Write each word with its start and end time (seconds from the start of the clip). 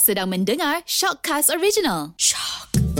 Sedang 0.00 0.32
mendengar 0.32 0.80
Shockcast 0.88 1.52
Original. 1.52 2.16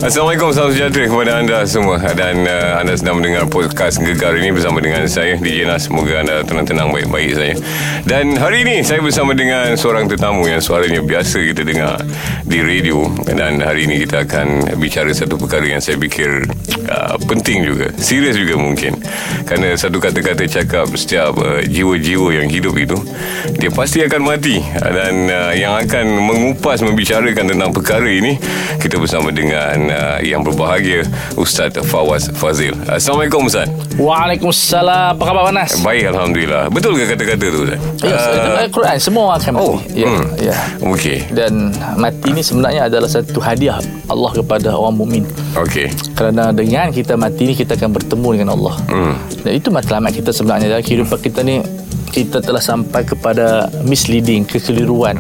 Assalamualaikum, 0.03 0.51
salam 0.51 0.75
sejahtera 0.75 1.07
kepada 1.07 1.39
anda 1.39 1.63
semua. 1.63 1.95
Dan 2.19 2.43
uh, 2.43 2.83
anda 2.83 2.99
sedang 2.99 3.23
mendengar 3.23 3.47
podcast 3.47 4.03
Gegar 4.03 4.35
ini 4.35 4.51
bersama 4.51 4.83
dengan 4.83 5.07
saya 5.07 5.39
DJ 5.39 5.63
Nas. 5.63 5.87
Semoga 5.87 6.27
anda 6.27 6.43
tenang-tenang 6.43 6.91
baik-baik 6.91 7.31
saja. 7.39 7.55
Dan 8.03 8.35
hari 8.35 8.67
ini 8.67 8.83
saya 8.83 8.99
bersama 8.99 9.31
dengan 9.31 9.79
seorang 9.79 10.11
tetamu 10.11 10.43
Yang 10.51 10.67
suaranya 10.67 11.07
biasa 11.07 11.47
kita 11.47 11.63
dengar 11.63 12.03
di 12.43 12.59
radio. 12.59 13.15
Dan 13.31 13.63
hari 13.63 13.87
ini 13.87 14.03
kita 14.03 14.27
akan 14.27 14.75
bicara 14.83 15.15
satu 15.15 15.39
perkara 15.39 15.71
yang 15.71 15.79
saya 15.79 15.95
fikir 15.95 16.51
uh, 16.91 17.15
penting 17.31 17.63
juga 17.63 17.95
Serius 17.95 18.35
juga 18.35 18.59
mungkin. 18.59 18.99
Kerana 19.47 19.79
satu 19.79 20.03
kata-kata 20.03 20.51
cakap 20.51 20.91
setiap 20.99 21.39
uh, 21.39 21.63
jiwa-jiwa 21.63 22.43
yang 22.43 22.51
hidup 22.51 22.75
itu 22.75 22.99
Dia 23.55 23.71
pasti 23.71 24.03
akan 24.03 24.35
mati. 24.35 24.59
Dan 24.83 25.31
uh, 25.31 25.55
yang 25.55 25.79
akan 25.79 26.27
mengupas, 26.27 26.83
membicarakan 26.83 27.55
tentang 27.55 27.71
perkara 27.71 28.11
ini 28.11 28.35
Kita 28.83 28.99
bersama 28.99 29.31
dengan 29.31 29.92
uh, 29.93 30.19
yang 30.25 30.41
berbahagia 30.41 31.05
Ustaz 31.37 31.77
Fawaz 31.85 32.33
Fazil. 32.33 32.73
Assalamualaikum 32.89 33.47
Ustaz. 33.47 33.69
Waalaikumsalam. 34.01 35.21
Apa 35.21 35.25
khabar 35.29 35.43
Panas? 35.53 35.79
Baik 35.85 36.11
alhamdulillah. 36.17 36.73
Betul 36.73 36.97
ke 36.97 37.05
kata-kata 37.13 37.47
tu 37.53 37.61
Ustaz? 37.69 37.81
Ya, 38.01 38.17
uh, 38.17 38.69
Quran 38.73 38.97
semua 38.97 39.37
akan 39.37 39.53
mati. 39.53 39.69
Oh, 39.69 39.79
ya, 39.93 40.09
hmm. 40.09 40.27
ya. 40.41 40.57
Okey. 40.81 41.19
Dan 41.31 41.71
mati 42.01 42.29
ni 42.33 42.41
sebenarnya 42.41 42.89
adalah 42.89 43.09
satu 43.09 43.39
hadiah 43.39 43.79
Allah 44.09 44.33
kepada 44.33 44.73
orang 44.73 44.97
mukmin. 44.97 45.25
Okey. 45.55 45.93
Kerana 46.17 46.51
dengan 46.51 46.89
kita 46.89 47.15
mati 47.21 47.53
ni 47.53 47.55
kita 47.55 47.77
akan 47.77 47.93
bertemu 47.93 48.29
dengan 48.33 48.49
Allah. 48.57 48.75
Hmm. 48.89 49.15
Dan 49.45 49.53
itu 49.55 49.69
matlamat 49.69 50.17
kita 50.17 50.33
sebenarnya 50.33 50.73
dalam 50.73 50.85
kehidupan 50.85 51.19
kita 51.21 51.45
ni 51.45 51.61
kita 52.13 52.45
telah 52.45 52.61
sampai 52.61 53.09
kepada 53.09 53.73
misleading, 53.89 54.45
kekeliruan. 54.45 55.17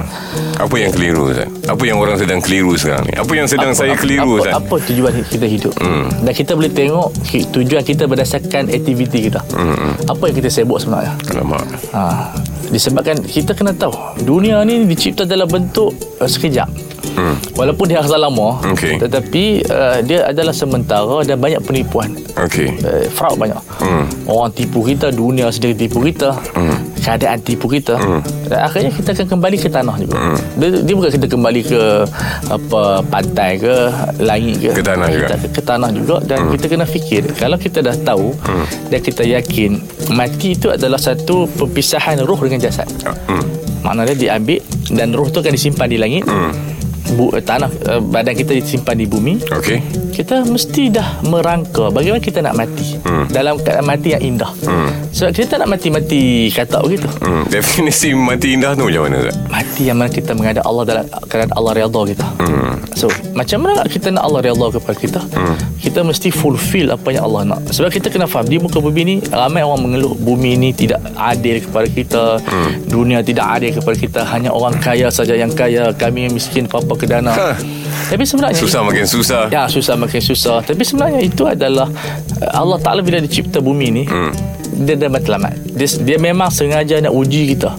Apa 0.61 0.77
yang 0.77 0.93
keliru 0.93 1.33
Ustaz? 1.33 1.49
Apa 1.65 1.83
yang 1.89 1.97
orang 1.97 2.21
sedang 2.21 2.45
keliru 2.45 2.77
sekarang 2.77 3.09
ni? 3.09 3.17
Apa 3.17 3.33
yang 3.33 3.49
sedang 3.49 3.73
apa, 3.73 3.81
saya 3.81 3.97
keliru 3.97 4.37
apa, 4.37 4.41
Ustaz? 4.45 4.55
apa 4.61 4.62
tujuan 4.67 5.13
kita 5.27 5.47
hidup 5.47 5.75
hmm. 5.79 6.27
dan 6.27 6.33
kita 6.33 6.53
boleh 6.55 6.73
tengok 6.73 7.09
tujuan 7.53 7.83
kita 7.83 8.05
berdasarkan 8.07 8.71
aktiviti 8.71 9.29
kita 9.31 9.41
hmm. 9.55 10.09
apa 10.09 10.23
yang 10.29 10.37
kita 10.39 10.49
sibuk 10.51 10.79
sebenarnya 10.79 11.15
Alamak. 11.35 11.65
ha. 11.93 12.31
disebabkan 12.69 13.19
kita 13.23 13.53
kena 13.53 13.73
tahu 13.75 13.93
dunia 14.23 14.63
ni 14.63 14.85
dicipta 14.87 15.27
dalam 15.27 15.49
bentuk 15.49 15.93
uh, 16.21 16.29
sekejap 16.29 16.71
Hmm. 17.13 17.37
Walaupun 17.61 17.93
dia 17.93 18.01
rasa 18.01 18.17
lama 18.17 18.57
Okey. 18.73 18.97
Tetapi 18.97 19.69
uh, 19.69 20.01
Dia 20.01 20.33
adalah 20.33 20.57
sementara 20.57 21.21
Dan 21.29 21.45
banyak 21.45 21.61
penipuan 21.61 22.09
Okey. 22.41 22.73
uh, 22.81 23.05
Fraud 23.13 23.37
banyak 23.37 23.61
Hmm. 23.85 24.09
Orang 24.25 24.49
tipu 24.57 24.81
kita 24.81 25.13
Dunia 25.13 25.53
sendiri 25.53 25.77
tipu 25.77 26.01
kita 26.01 26.33
Hmm. 26.57 26.92
Keadaan 27.03 27.39
tipu 27.43 27.67
kita 27.67 27.99
Hmm. 27.99 28.23
Dan 28.47 28.59
akhirnya 28.63 28.91
kita 28.95 29.11
akan 29.13 29.27
kembali 29.27 29.57
ke 29.59 29.69
tanah 29.69 29.97
juga. 29.99 30.17
Dia, 30.55 30.69
dia 30.81 30.95
bukan 30.95 31.11
kita 31.11 31.27
kembali 31.27 31.61
ke 31.67 31.81
Apa 32.47 33.03
Pantai 33.03 33.59
ke 33.59 33.75
Langit 34.23 34.57
ke. 34.63 34.71
Ke 34.79 34.83
tanah 34.87 35.07
juga. 35.11 35.27
kita, 35.35 35.37
Ke 35.51 35.61
tanah 35.63 35.91
juga 35.91 36.17
Dan 36.23 36.39
kita 36.55 36.67
kena 36.71 36.87
fikir 36.87 37.23
Kalau 37.35 37.59
kita 37.59 37.83
dah 37.83 37.95
tahu 37.99 38.31
Dan 38.89 39.01
kita 39.03 39.23
yakin 39.27 39.83
Mati 40.15 40.55
itu 40.55 40.71
adalah 40.71 40.99
satu 40.99 41.51
Perpisahan 41.51 42.23
roh 42.23 42.39
dengan 42.39 42.63
jasad. 42.63 42.87
Hmm. 43.27 43.43
Maknanya 43.83 44.15
diambil 44.15 44.63
Dan 44.91 45.11
roh 45.13 45.27
tu 45.27 45.43
akan 45.43 45.53
disimpan 45.53 45.91
di 45.91 45.99
langit. 45.99 46.23
Bu, 47.13 47.29
eh, 47.37 47.45
tanah 47.45 47.69
eh, 47.69 48.01
badan 48.01 48.33
kita 48.33 48.57
disimpan 48.57 48.97
di 48.97 49.05
bumi. 49.05 49.37
Okey. 49.53 49.79
Kita 50.13 50.45
mesti 50.45 50.83
dah 50.89 51.09
merangka 51.25 51.89
bagaimana 51.89 52.21
kita 52.21 52.39
nak 52.39 52.55
mati 52.55 53.01
Hmm. 53.01 53.25
dalam 53.27 53.57
keadaan 53.57 53.87
mati 53.87 54.09
yang 54.11 54.23
indah 54.23 54.53
Hmm. 54.61 54.93
sebab 55.11 55.31
kita 55.33 55.47
tak 55.49 55.59
nak 55.59 55.71
mati-mati 55.71 56.23
kata 56.49 56.79
begitu 56.81 57.09
Hmm. 57.19 57.49
Definisi 57.49 58.13
mati 58.13 58.53
indah 58.53 58.73
tu 58.73 58.85
macam 58.85 59.03
mana 59.03 59.17
Ustaz? 59.23 59.35
mati 59.49 59.83
yang 59.83 59.97
mana 59.97 60.09
kita 60.09 60.31
menghadap 60.33 60.63
Allah 60.63 60.85
dalam 60.85 61.05
keadaan 61.27 61.53
Allah 61.53 61.73
redha 61.75 62.01
kita 62.07 62.27
Hmm. 62.39 62.75
so 62.93 63.07
macam 63.33 63.59
mana 63.63 63.83
kita 63.87 64.09
nak 64.09 64.23
Allah 64.23 64.41
redha 64.43 64.67
kepada 64.71 64.97
kita 64.97 65.21
Hmm. 65.31 65.57
kita 65.79 66.01
mesti 66.03 66.29
fulfill 66.31 66.87
apa 66.91 67.09
yang 67.11 67.25
Allah 67.25 67.43
nak 67.49 67.61
sebab 67.67 67.89
kita 67.91 68.07
kena 68.07 68.27
faham 68.27 68.47
di 68.47 68.59
muka 68.59 68.79
bumi 68.79 69.03
ni 69.03 69.15
ramai 69.25 69.61
orang 69.61 69.81
mengeluh 69.83 70.13
bumi 70.15 70.55
ni 70.55 70.71
tidak 70.71 71.01
adil 71.15 71.57
kepada 71.59 71.89
kita 71.89 72.23
Hmm. 72.39 72.71
dunia 72.87 73.19
tidak 73.21 73.49
adil 73.51 73.73
kepada 73.73 73.97
kita 73.97 74.21
hanya 74.27 74.51
orang 74.51 74.77
kaya 74.79 75.09
saja 75.09 75.33
yang 75.33 75.51
kaya 75.51 75.91
kami 75.93 76.27
yang 76.27 76.35
miskin 76.35 76.65
apa-apa 76.65 76.95
ke 76.95 77.07
dana 77.07 77.33
Ha. 77.33 77.57
Tapi 78.09 78.23
sebenarnya 78.23 78.59
Susah 78.59 78.81
makin 78.81 79.05
susah. 79.05 79.43
Ya 79.49 79.65
susah 79.67 79.95
makin 79.95 80.21
susah 80.21 80.61
Tapi 80.61 80.83
sebenarnya 80.83 81.21
itu 81.21 81.43
adalah 81.43 81.89
uh, 82.39 82.53
Allah 82.55 82.79
Ta'ala 82.79 83.01
bila 83.01 83.19
dia 83.19 83.31
cipta 83.33 83.59
bumi 83.59 83.89
ni 83.91 84.05
Hmm. 84.05 84.33
Dia 84.75 84.97
dah 84.97 85.09
matlamat 85.09 85.53
dia, 85.69 85.85
dia 85.85 86.17
memang 86.17 86.49
sengaja 86.49 86.97
nak 86.99 87.13
uji 87.13 87.53
kita 87.53 87.77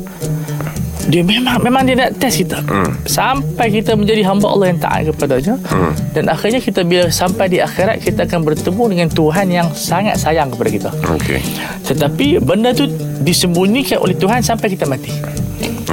dia 1.04 1.20
memang 1.20 1.60
memang 1.60 1.84
dia 1.84 2.00
nak 2.00 2.16
test 2.16 2.40
kita 2.40 2.64
Hmm. 2.64 2.96
sampai 3.04 3.68
kita 3.70 3.92
menjadi 3.92 4.24
hamba 4.24 4.48
Allah 4.48 4.72
yang 4.72 4.80
taat 4.80 5.04
kepadanya 5.06 5.60
Hmm. 5.66 5.92
dan 6.12 6.32
akhirnya 6.32 6.58
kita 6.58 6.80
bila 6.82 7.12
sampai 7.12 7.52
di 7.52 7.60
akhirat 7.60 8.00
kita 8.00 8.24
akan 8.24 8.40
bertemu 8.42 8.84
dengan 8.88 9.08
Tuhan 9.12 9.52
yang 9.52 9.68
sangat 9.76 10.16
sayang 10.16 10.48
kepada 10.48 10.70
kita 10.72 10.90
Okey. 11.12 11.44
tetapi 11.84 12.40
benda 12.40 12.72
tu 12.72 12.88
disembunyikan 13.20 14.00
oleh 14.00 14.16
Tuhan 14.16 14.40
sampai 14.40 14.72
kita 14.72 14.88
mati 14.88 15.12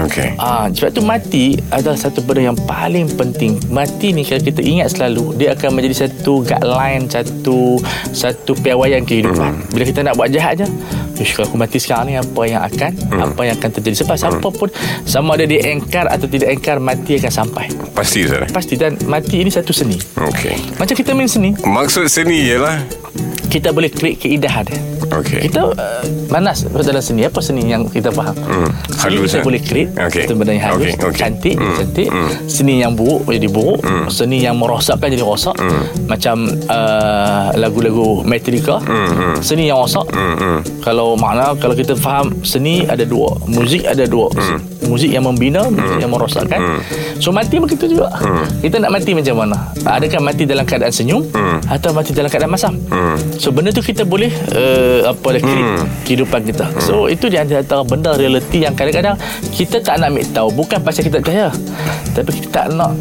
Okey. 0.03 0.29
Ah, 0.37 0.67
sebab 0.67 0.91
tu 0.91 1.03
mati 1.03 1.45
adalah 1.69 1.95
satu 1.95 2.21
benda 2.21 2.47
yang 2.47 2.59
paling 2.61 3.09
penting. 3.11 3.61
Mati 3.67 4.11
ni 4.11 4.23
kalau 4.23 4.41
kita 4.41 4.61
ingat 4.61 4.93
selalu, 4.93 5.35
dia 5.35 5.53
akan 5.53 5.71
menjadi 5.73 6.07
satu 6.07 6.41
guideline, 6.41 7.05
satu 7.05 7.77
satu 8.11 8.53
piawaian 8.55 9.03
kehidupan. 9.03 9.53
Hmm. 9.55 9.69
Bila 9.69 9.85
kita 9.85 10.01
nak 10.01 10.15
buat 10.15 10.29
jahat 10.29 10.59
je, 10.59 10.67
Ish, 11.17 11.37
kalau 11.37 11.47
aku 11.47 11.57
mati 11.57 11.77
sekarang 11.77 12.07
ni 12.07 12.17
apa 12.17 12.43
yang 12.43 12.63
akan 12.63 12.93
Hmm. 13.11 13.21
apa 13.27 13.41
yang 13.43 13.55
akan 13.55 13.71
terjadi 13.73 13.97
sebab 13.99 14.17
siapa 14.17 14.49
pun 14.49 14.69
sama 15.05 15.35
ada 15.35 15.45
dia 15.45 15.69
engkar 15.69 16.07
atau 16.07 16.25
tidak 16.25 16.49
engkar 16.51 16.79
mati 16.79 17.19
akan 17.19 17.29
sampai 17.29 17.69
Pasti 17.93 18.25
Ustaz. 18.25 18.41
eh? 18.41 18.51
pasti 18.51 18.75
dan 18.75 18.97
mati 19.05 19.37
ini 19.37 19.51
satu 19.51 19.69
seni 19.69 20.01
Okey. 20.17 20.79
macam 20.79 20.95
kita 20.95 21.13
main 21.13 21.27
seni 21.27 21.53
Maksud 21.59 22.07
seni 22.07 22.49
ialah 22.49 22.81
kita 23.51 23.75
boleh 23.75 23.91
create 23.91 24.23
keindahan 24.23 24.63
dia. 24.63 24.79
Okey. 25.11 25.51
kita 25.51 25.75
uh, 25.75 26.05
manas 26.31 26.63
dalam 26.71 27.03
seni. 27.03 27.27
Apa 27.27 27.43
seni 27.43 27.67
yang 27.67 27.83
kita 27.91 28.15
faham? 28.15 28.31
Seni 28.95 29.19
halus, 29.19 29.35
kita 29.35 29.43
eh? 29.43 29.45
boleh 29.45 29.61
create 29.61 29.91
Okey. 29.99 30.23
itu 30.23 30.33
benda 30.39 30.53
yang 30.55 30.65
halus 30.71 30.95
Okey, 30.95 31.03
okey. 31.03 31.19
cantik 31.19 31.57
Hmm, 31.59 31.75
cantik. 31.75 32.09
Hmm. 32.09 32.31
seni 32.47 32.75
yang 32.79 32.95
buruk 32.95 33.27
jadi 33.27 33.49
buruk. 33.51 33.83
Seni 34.07 34.47
yang 34.47 34.55
merosakkan 34.55 35.11
jadi 35.11 35.27
rosak. 35.27 35.59
Hmm. 35.59 35.83
macam 36.07 36.47
uh, 36.71 37.51
lagu-lagu 37.59 38.23
Metallica. 38.23 38.79
Hmm. 38.87 39.35
seni 39.43 39.67
yang 39.67 39.83
rosak. 39.83 40.07
Hmm. 40.15 40.63
kalau 40.87 41.19
makna 41.19 41.59
kalau 41.59 41.75
kita 41.75 41.99
faham 41.99 42.31
seni 42.47 42.87
ada 42.87 43.03
dua. 43.03 43.35
Muzik 43.51 43.83
ada 43.91 44.07
dua. 44.07 44.31
Muzik 44.87 45.11
yang 45.11 45.27
membina 45.27 45.67
muzik 45.67 45.99
yang 45.99 46.15
merosakkan. 46.15 46.79
So 47.19 47.35
mati 47.35 47.59
begitu 47.59 47.99
juga. 47.99 48.15
Kita 48.63 48.79
nak 48.79 48.95
mati 48.95 49.11
macam 49.11 49.43
mana? 49.43 49.75
Adakah 49.83 50.23
mati 50.23 50.47
dalam 50.47 50.63
keadaan 50.63 50.95
senyum 50.95 51.27
atau 51.67 51.91
mati 51.91 52.15
dalam 52.15 52.31
keadaan 52.31 52.55
masam? 52.55 52.79
Hmm. 52.87 53.19
So 53.41 53.49
benda 53.49 53.73
tu 53.73 53.81
kita 53.81 54.05
boleh 54.05 54.29
uh, 54.53 55.09
apa 55.09 55.27
dah 55.33 55.41
create 55.41 55.73
kehidupan 56.05 56.45
kita. 56.45 56.69
So 56.85 57.09
itu 57.09 57.33
di 57.33 57.41
antara 57.41 57.81
benda 57.89 58.13
realiti 58.13 58.69
yang 58.69 58.77
kadang-kadang 58.77 59.17
kita 59.57 59.81
tak 59.81 59.97
nak 59.97 60.13
ambil 60.13 60.29
tahu. 60.29 60.49
Bukan 60.53 60.79
pasal 60.85 61.09
kita 61.09 61.25
tak 61.25 61.33
percaya 61.33 61.49
tapi 62.13 62.31
kita 62.37 62.49
tak 62.53 62.67
nak 62.77 62.93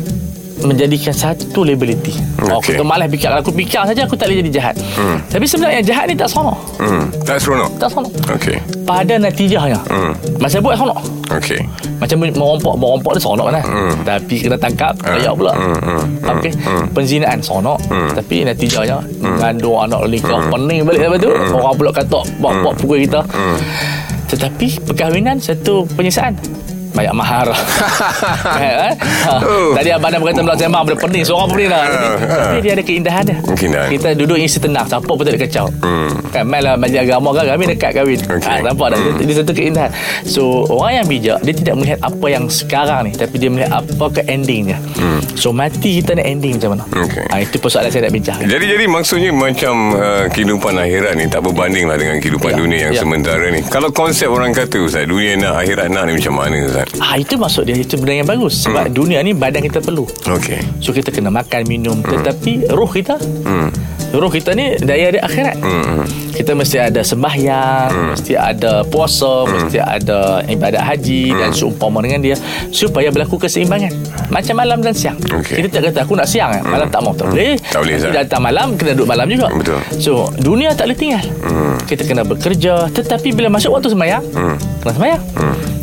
menjadikan 0.64 1.14
satu 1.14 1.64
labelity. 1.64 2.16
Oh, 2.44 2.59
aku 2.59 2.84
malas 2.84 3.08
fikir. 3.08 3.30
Kalau 3.30 3.40
aku 3.42 3.52
fikir 3.52 3.80
saja 3.84 4.02
aku 4.03 4.16
tak 4.16 4.31
boleh 4.31 4.44
jadi 4.44 4.52
jahat. 4.52 4.75
Tapi 5.28 5.46
sebenarnya 5.46 5.81
jahat 5.84 6.06
ni 6.08 6.16
tak 6.16 6.28
seronok. 6.28 6.58
Hmm. 6.80 7.06
Tak 7.24 7.38
seronok. 7.40 7.70
Tak 7.80 7.88
seronok. 7.92 8.12
Okey. 8.36 8.58
Pada 8.84 9.16
natijahnya. 9.16 9.80
Hmm. 9.88 10.12
Masa 10.38 10.59
buat 10.59 10.75
seronok. 10.75 11.00
Okey. 11.30 11.62
Macam 12.00 12.16
merompak 12.24 12.74
Merompak 12.80 13.12
dia 13.12 13.22
seronok 13.22 13.47
kan 13.52 13.64
Tapi 14.08 14.36
kena 14.40 14.56
tangkap 14.56 14.96
Ayak 15.03 15.36
pula 15.36 15.52
Hmm, 15.52 15.75
hmm, 15.75 16.00
hmm, 16.24 16.31
Okey 16.31 16.52
Penzinaan 16.96 17.44
seronok 17.44 17.76
Tapi 18.16 18.47
natijahnya 18.47 18.97
Mengandung 19.20 19.84
anak 19.84 20.08
nikah 20.08 20.40
Pening 20.47 20.88
balik 20.88 21.06
lepas 21.06 21.20
tu 21.20 21.30
Orang 21.53 21.76
pula 21.76 21.91
kata 21.91 22.24
Bawa-bawa 22.40 22.72
pukul 22.72 23.03
kita 23.03 23.20
Tetapi 24.31 24.88
Perkahwinan 24.88 25.44
Satu 25.44 25.84
penyiksaan 25.94 26.34
Banyak 26.99 27.15
mahar 27.15 27.47
kan? 27.47 27.57
ha. 29.25 29.34
Oh. 29.40 29.72
Tadi 29.72 29.90
abang 29.90 30.11
dah 30.11 30.19
berkata 30.19 30.41
Belakang 30.41 30.61
sembang 30.66 30.84
Benda 30.84 30.97
pening 30.99 31.23
Seorang 31.23 31.47
pening 31.47 31.69
lah 31.69 31.84
Tapi 32.19 32.59
dia 32.59 32.72
ada 32.73 32.84
keindahan 32.84 33.23
dia 33.23 33.37
Keindahan. 33.49 33.90
Kita 33.90 34.07
duduk 34.13 34.35
isi 34.35 34.59
tenang 34.59 34.84
Siapa 34.84 35.07
pun 35.07 35.19
tak 35.19 35.34
ada 35.34 35.41
kacau 35.41 35.66
Hmm. 35.79 36.11
Kan 36.29 36.43
main 36.46 36.59
lah 36.59 36.75
Majlis 36.75 37.01
agama 37.01 37.31
kan 37.31 37.46
Kami 37.47 37.63
dekat 37.69 37.91
kahwin 37.93 38.19
Okey. 38.22 38.43
ha, 38.43 38.59
Nampak 38.61 38.87
tak 38.90 38.99
Dia, 38.99 39.23
dia 39.23 39.35
satu 39.37 39.53
keindahan 39.53 39.91
So 40.23 40.41
orang 40.67 40.91
yang 40.97 41.07
bijak 41.07 41.40
Dia 41.40 41.53
tidak 41.53 41.75
melihat 41.75 41.99
apa 42.01 42.25
yang 42.28 42.43
sekarang 42.46 43.07
ni 43.07 43.11
Tapi 43.13 43.35
dia 43.37 43.49
melihat 43.49 43.72
apa 43.73 44.05
ke 44.09 44.22
endingnya 44.25 44.78
So 45.34 45.49
mati 45.49 46.02
kita 46.02 46.13
nak 46.13 46.25
ending 46.25 46.59
macam 46.59 46.69
mana 46.73 46.84
Okey. 46.99 47.23
ha, 47.25 47.40
Itu 47.40 47.55
persoalan 47.57 47.87
saya 47.87 48.03
nak 48.03 48.13
bincang 48.13 48.37
Jadi 48.41 48.66
jadi 48.67 48.85
maksudnya 48.85 49.31
macam 49.31 49.73
uh, 49.93 50.25
kehidupan 50.28 50.73
akhirat 50.75 51.13
ni 51.16 51.25
tak 51.25 51.41
berbanding 51.41 51.85
lah 51.85 51.95
dengan 51.95 52.17
kehidupan 52.17 52.49
Ya, 52.49 52.57
dunia 52.57 52.79
yang 52.81 52.93
ya. 52.93 52.99
sementara 52.99 53.45
ni. 53.47 53.61
Kalau 53.61 53.90
konsep 53.90 54.25
orang 54.25 54.49
kata 54.49 54.81
Ustaz, 54.81 55.05
dunia 55.05 55.37
nak 55.37 55.61
akhirat 55.61 55.85
nak 55.87 56.09
ni 56.09 56.17
macam 56.17 56.34
mana 56.34 56.57
Ustaz? 56.59 56.89
Ah 56.97 57.16
itu 57.16 57.38
maksud 57.38 57.70
dia 57.70 57.78
itu 57.78 57.94
benda 58.02 58.18
yang 58.18 58.30
bagus 58.30 58.66
sebab 58.66 58.90
dunia 58.90 59.22
ni 59.22 59.38
badan 59.38 59.62
kita 59.62 59.78
perlu. 59.78 60.09
Okey. 60.26 60.82
So 60.82 60.90
kita 60.90 61.14
kena 61.14 61.30
makan 61.30 61.70
minum 61.70 62.02
tetapi 62.02 62.74
roh 62.74 62.90
kita 62.90 63.22
Hmm. 63.46 63.70
Roh 64.09 64.34
kita 64.34 64.58
ni 64.58 64.74
daya 64.82 65.14
dia 65.14 65.22
akhirat. 65.22 65.62
Hmm. 65.62 66.02
Kita 66.34 66.58
mesti 66.58 66.82
ada 66.82 67.06
sembahyang, 67.06 68.16
mesti 68.16 68.34
ada 68.34 68.82
puasa, 68.82 69.46
mesti 69.46 69.78
ada 69.78 70.41
ibadat 70.50 70.82
haji 70.82 71.30
dan 71.30 71.53
seumpama 71.53 72.02
dengan 72.02 72.18
dia 72.18 72.34
supaya 72.74 73.14
berlaku 73.14 73.38
keseimbangan. 73.38 73.94
Macam 74.34 74.58
malam 74.58 74.82
dan 74.82 74.97
siang. 74.97 75.14
Okey. 75.20 75.62
Kita 75.62 75.78
tak 75.78 75.94
kata 75.94 76.00
aku 76.09 76.18
nak 76.18 76.26
siang 76.26 76.58
eh, 76.58 76.64
malam 76.66 76.90
tak 76.90 77.06
mau 77.06 77.14
tak 77.14 77.30
boleh. 77.30 77.53
Tak 77.70 77.86
boleh, 77.86 77.96
Zat. 78.02 78.12
datang 78.18 78.41
malam 78.41 78.74
kena 78.74 78.97
duduk 78.97 79.14
malam 79.14 79.30
juga. 79.30 79.47
Betul. 79.53 79.78
So, 80.02 80.34
dunia 80.41 80.74
tak 80.74 80.90
boleh 80.90 80.97
tinggal. 80.97 81.26
Kita 81.86 82.02
kena 82.02 82.26
bekerja 82.26 82.90
tetapi 82.90 83.30
bila 83.30 83.53
masuk 83.53 83.78
waktu 83.78 83.94
sembahyang, 83.94 84.26
kena 84.82 84.91
sembahyang. 84.97 85.22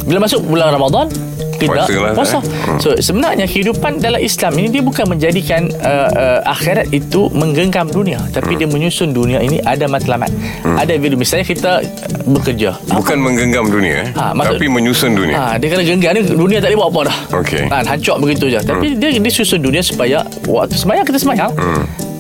Bila 0.07 0.19
masuk 0.21 0.41
bulan 0.43 0.71
Ramadan 0.71 1.11
kita 1.57 1.73
Puasa 1.73 1.93
lah, 1.97 2.13
puasa. 2.13 2.37
eh. 2.37 2.43
Hmm. 2.69 2.79
So 2.79 2.89
sebenarnya 2.95 3.45
kehidupan 3.45 3.99
dalam 3.99 4.21
Islam 4.21 4.53
ini 4.55 4.69
dia 4.69 4.85
bukan 4.85 5.09
menjadikan 5.09 5.73
uh, 5.75 6.07
uh, 6.07 6.41
akhirat 6.47 6.93
itu 6.93 7.33
menggenggam 7.33 7.89
dunia 7.89 8.21
tapi 8.29 8.55
Hmm. 8.55 8.61
dia 8.61 8.69
menyusun 8.69 9.09
dunia 9.11 9.41
ini 9.41 9.57
ada 9.63 9.89
matlamat. 9.89 10.29
Ada 10.63 10.95
video 10.95 11.17
misalnya 11.17 11.43
kita 11.43 11.81
bekerja. 12.25 12.77
Bukan 12.87 13.17
menggenggam 13.19 13.67
dunia 13.67 14.05
eh? 14.05 14.09
Ha, 14.13 14.31
maksud- 14.31 14.53
Tapi 14.55 14.67
menyusun 14.69 15.13
dunia 15.13 15.35
Ha, 15.35 15.57
dia 15.57 15.69
kena 15.71 15.83
genggam 15.83 16.13
ni 16.13 16.21
dunia 16.25 16.59
tak 16.59 16.69
boleh 16.69 16.79
buat 16.79 16.89
apa 16.89 17.01
dah. 17.03 17.19
Okey. 17.35 17.63
Ha, 17.67 17.77
hancur 17.87 18.17
begitu 18.19 18.45
je. 18.47 18.61
Tapi 18.61 18.87
dia 18.95 19.09
dia 19.11 19.33
susun 19.33 19.59
dunia 19.59 19.81
supaya 19.81 20.19
waktu 20.45 20.77
sembahyang 20.77 21.05
kita 21.05 21.19
sembahyang. 21.19 21.51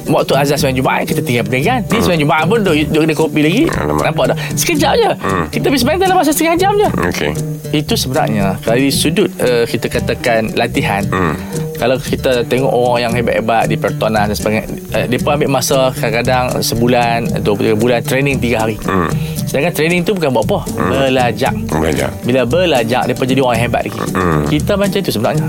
Waktu 0.06 0.32
azan 0.38 0.56
sembahyang 0.56 0.78
Jumaat 0.78 1.02
kita 1.06 1.20
tinggal 1.22 1.44
perniagaan. 1.46 1.80
Ni 1.90 1.98
sembahyang 1.98 2.22
Jumaat 2.22 2.44
pun 2.46 2.58
duk, 2.62 2.74
duk 2.94 3.00
kena 3.02 3.14
kopi 3.14 3.40
lagi. 3.42 3.62
Alamak. 3.66 4.04
Nampak 4.06 4.24
dah. 4.32 4.36
Sekejap 4.54 4.92
je. 4.94 5.10
Kita 5.50 5.66
pergi 5.66 5.80
sembahyang 5.82 6.00
dalam 6.06 6.16
masa 6.16 6.30
setengah 6.30 6.56
jam 6.56 6.72
je. 6.78 6.88
Okey 7.10 7.30
Itu 7.74 7.94
sebenarnya 7.98 8.56
dari 8.62 8.88
sudut 8.94 9.28
uh, 9.42 9.66
kita 9.66 9.90
katakan 9.90 10.54
latihan. 10.54 11.02
Hmm. 11.10 11.34
Kalau 11.76 11.96
kita 11.96 12.42
tengok 12.42 12.68
orang 12.68 12.98
yang 13.00 13.12
hebat-hebat 13.14 13.68
di 13.68 13.76
pertuanan 13.76 14.26
dan 14.26 14.36
sebagainya, 14.36 14.66
uh, 14.92 15.04
dia 15.06 15.18
pun 15.18 15.30
ambil 15.34 15.50
masa 15.52 15.92
kadang-kadang 15.92 16.60
sebulan 16.60 17.16
tiga 17.38 17.74
bulan 17.74 18.00
training 18.00 18.36
tiga 18.36 18.64
hari. 18.64 18.76
Hmm. 18.82 19.12
Sedangkan 19.46 19.72
training 19.72 20.02
tu 20.02 20.10
bukan 20.10 20.32
buat 20.32 20.44
apa? 20.44 20.58
Belajar. 20.74 21.54
Belajar 21.70 22.10
Bila 22.26 22.42
belajar 22.42 23.06
Dia 23.06 23.14
pun 23.14 23.30
jadi 23.30 23.38
orang 23.38 23.58
hebat 23.62 23.86
lagi 23.86 23.94
Hmm. 24.10 24.42
Kita 24.50 24.74
macam 24.74 24.98
itu 24.98 25.14
sebenarnya 25.14 25.46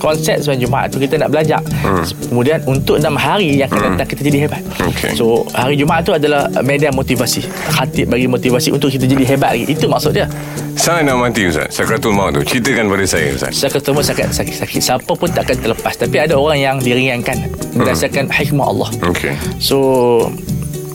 Konsep 0.00 0.40
sebenarnya 0.40 0.64
Jumaat 0.64 0.86
tu 0.88 0.96
Kita 0.96 1.20
nak 1.20 1.28
belajar 1.28 1.60
Kemudian 2.24 2.64
Untuk 2.64 2.96
enam 2.96 3.20
hari 3.20 3.60
Yang 3.60 3.76
akan 3.76 3.80
datang 3.94 4.08
Kita 4.08 4.20
jadi 4.24 4.38
hebat 4.48 4.62
Hmm. 4.80 4.88
Okey. 4.88 5.12
So 5.12 5.44
hari 5.52 5.76
Jumaat 5.76 6.08
tu 6.08 6.16
adalah 6.16 6.48
Medan 6.64 6.96
motivasi 6.96 7.44
Khatib 7.68 8.08
bagi 8.08 8.24
motivasi 8.24 8.72
Untuk 8.72 8.88
kita 8.88 9.04
jadi 9.04 9.24
hebat 9.28 9.60
lagi 9.60 9.68
Itu 9.68 9.92
maksud 9.92 10.16
dia 10.16 10.24
Saya 10.74 11.06
nak 11.06 11.16
mati 11.22 11.46
Ustaz. 11.46 11.70
Sakratul 11.70 12.12
maut 12.12 12.34
tu. 12.34 12.42
Ceritakan 12.42 12.90
pada 12.90 13.04
saya 13.06 13.32
Ustaz. 13.32 13.54
Saya 13.56 13.70
ketemu 13.72 14.00
sakit 14.02 14.26
sakit-sakit 14.34 14.80
Siapa 14.82 15.12
pun 15.14 15.28
takkan 15.30 15.56
terlepas. 15.56 15.94
Tapi 15.96 16.16
ada 16.18 16.34
orang 16.34 16.58
yang 16.60 16.76
diringankan 16.82 17.50
Berdasarkan 17.74 18.30
hikmah 18.30 18.66
Allah. 18.68 18.90
Okey. 19.10 19.34
So 19.62 19.78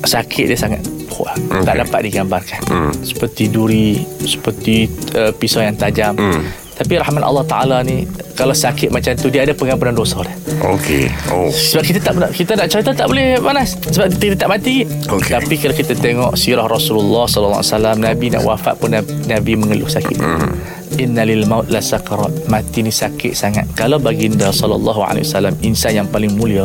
sakit 0.04 0.48
dia 0.48 0.56
sangat 0.56 0.80
kuat 1.12 1.36
okay. 1.36 1.68
tak 1.68 1.76
dapat 1.84 2.00
digambarkan. 2.08 2.62
Hmm. 2.72 2.94
seperti 3.04 3.52
duri 3.52 4.00
seperti 4.24 4.88
uh, 5.20 5.36
pisau 5.36 5.60
yang 5.60 5.76
tajam. 5.76 6.16
Hmm. 6.16 6.44
Tapi 6.80 6.96
rahmat 6.96 7.20
Allah 7.20 7.44
Taala 7.44 7.78
ni 7.84 8.08
kalau 8.40 8.56
sakit 8.56 8.88
macam 8.88 9.12
tu 9.20 9.28
dia 9.28 9.44
ada 9.44 9.52
pengampunan 9.52 9.92
dosa 9.92 10.24
dia. 10.24 10.32
Okey. 10.64 11.12
Oh. 11.28 11.52
Sebab 11.52 11.84
kita 11.84 12.00
tak 12.00 12.16
pernah- 12.16 12.32
kita 12.32 12.52
nak 12.56 12.68
cerita 12.72 12.92
tak 12.96 13.12
boleh 13.12 13.36
panas. 13.36 13.76
Sebab 13.76 14.08
kita 14.16 14.36
tak 14.40 14.48
mati. 14.48 14.88
Okey. 14.88 15.36
tapi 15.36 15.60
kalau 15.60 15.76
kita 15.76 15.94
tengok 16.00 16.40
sirah 16.40 16.64
Rasulullah 16.72 17.28
sallallahu 17.28 17.60
alaihi 17.60 17.76
wasallam 17.76 17.98
Nabi 18.00 18.26
nak 18.32 18.44
wafat 18.48 18.74
pun 18.80 18.96
Nabi, 18.96 19.52
mengeluh 19.60 19.92
sakit. 19.92 20.16
Hmm. 20.24 20.56
innalil 20.96 21.44
maut 21.52 21.68
la 21.68 21.84
sakarat. 21.84 22.32
Mati 22.48 22.80
ni 22.80 22.96
sakit 22.96 23.36
sangat. 23.36 23.68
Kalau 23.76 24.00
baginda 24.00 24.48
sallallahu 24.50 25.04
alaihi 25.04 25.28
wasallam 25.28 25.54
insan 25.60 26.00
yang 26.00 26.08
paling 26.08 26.32
mulia 26.40 26.64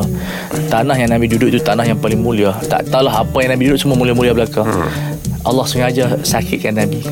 tanah 0.70 0.94
yang 0.94 1.10
Nabi 1.10 1.26
duduk 1.26 1.50
itu 1.50 1.58
tanah 1.58 1.82
yang 1.86 1.98
paling 1.98 2.22
mulia. 2.22 2.54
Tak 2.70 2.86
tahulah 2.86 3.26
apa 3.26 3.36
yang 3.42 3.50
Nabi 3.58 3.74
duduk 3.74 3.82
semua 3.82 3.98
mulia-mulia 3.98 4.30
belaka 4.30 4.62
Allah 5.44 5.64
sengaja 5.64 6.04
sakitkan 6.20 6.74
Nabi. 6.74 7.04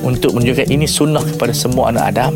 Untuk 0.00 0.32
menunjukkan 0.32 0.66
ini 0.66 0.86
sunnah 0.86 1.22
kepada 1.24 1.50
semua 1.50 1.90
anak 1.90 2.14
Adam 2.14 2.32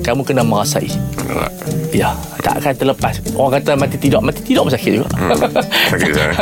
kamu 0.00 0.22
kena 0.22 0.42
merasai. 0.42 0.86
Alamak. 1.18 1.52
ya 1.90 2.12
tak 2.38 2.62
akan 2.62 2.72
terlepas. 2.76 3.14
Orang 3.34 3.58
kata 3.58 3.74
mati 3.74 3.96
tidak 3.96 4.22
mati 4.22 4.38
tidak 4.40 4.62
pun 4.62 4.72
sakit 4.72 4.90
juga. 4.92 5.08
Sakit 5.90 6.10
sangat 6.12 6.38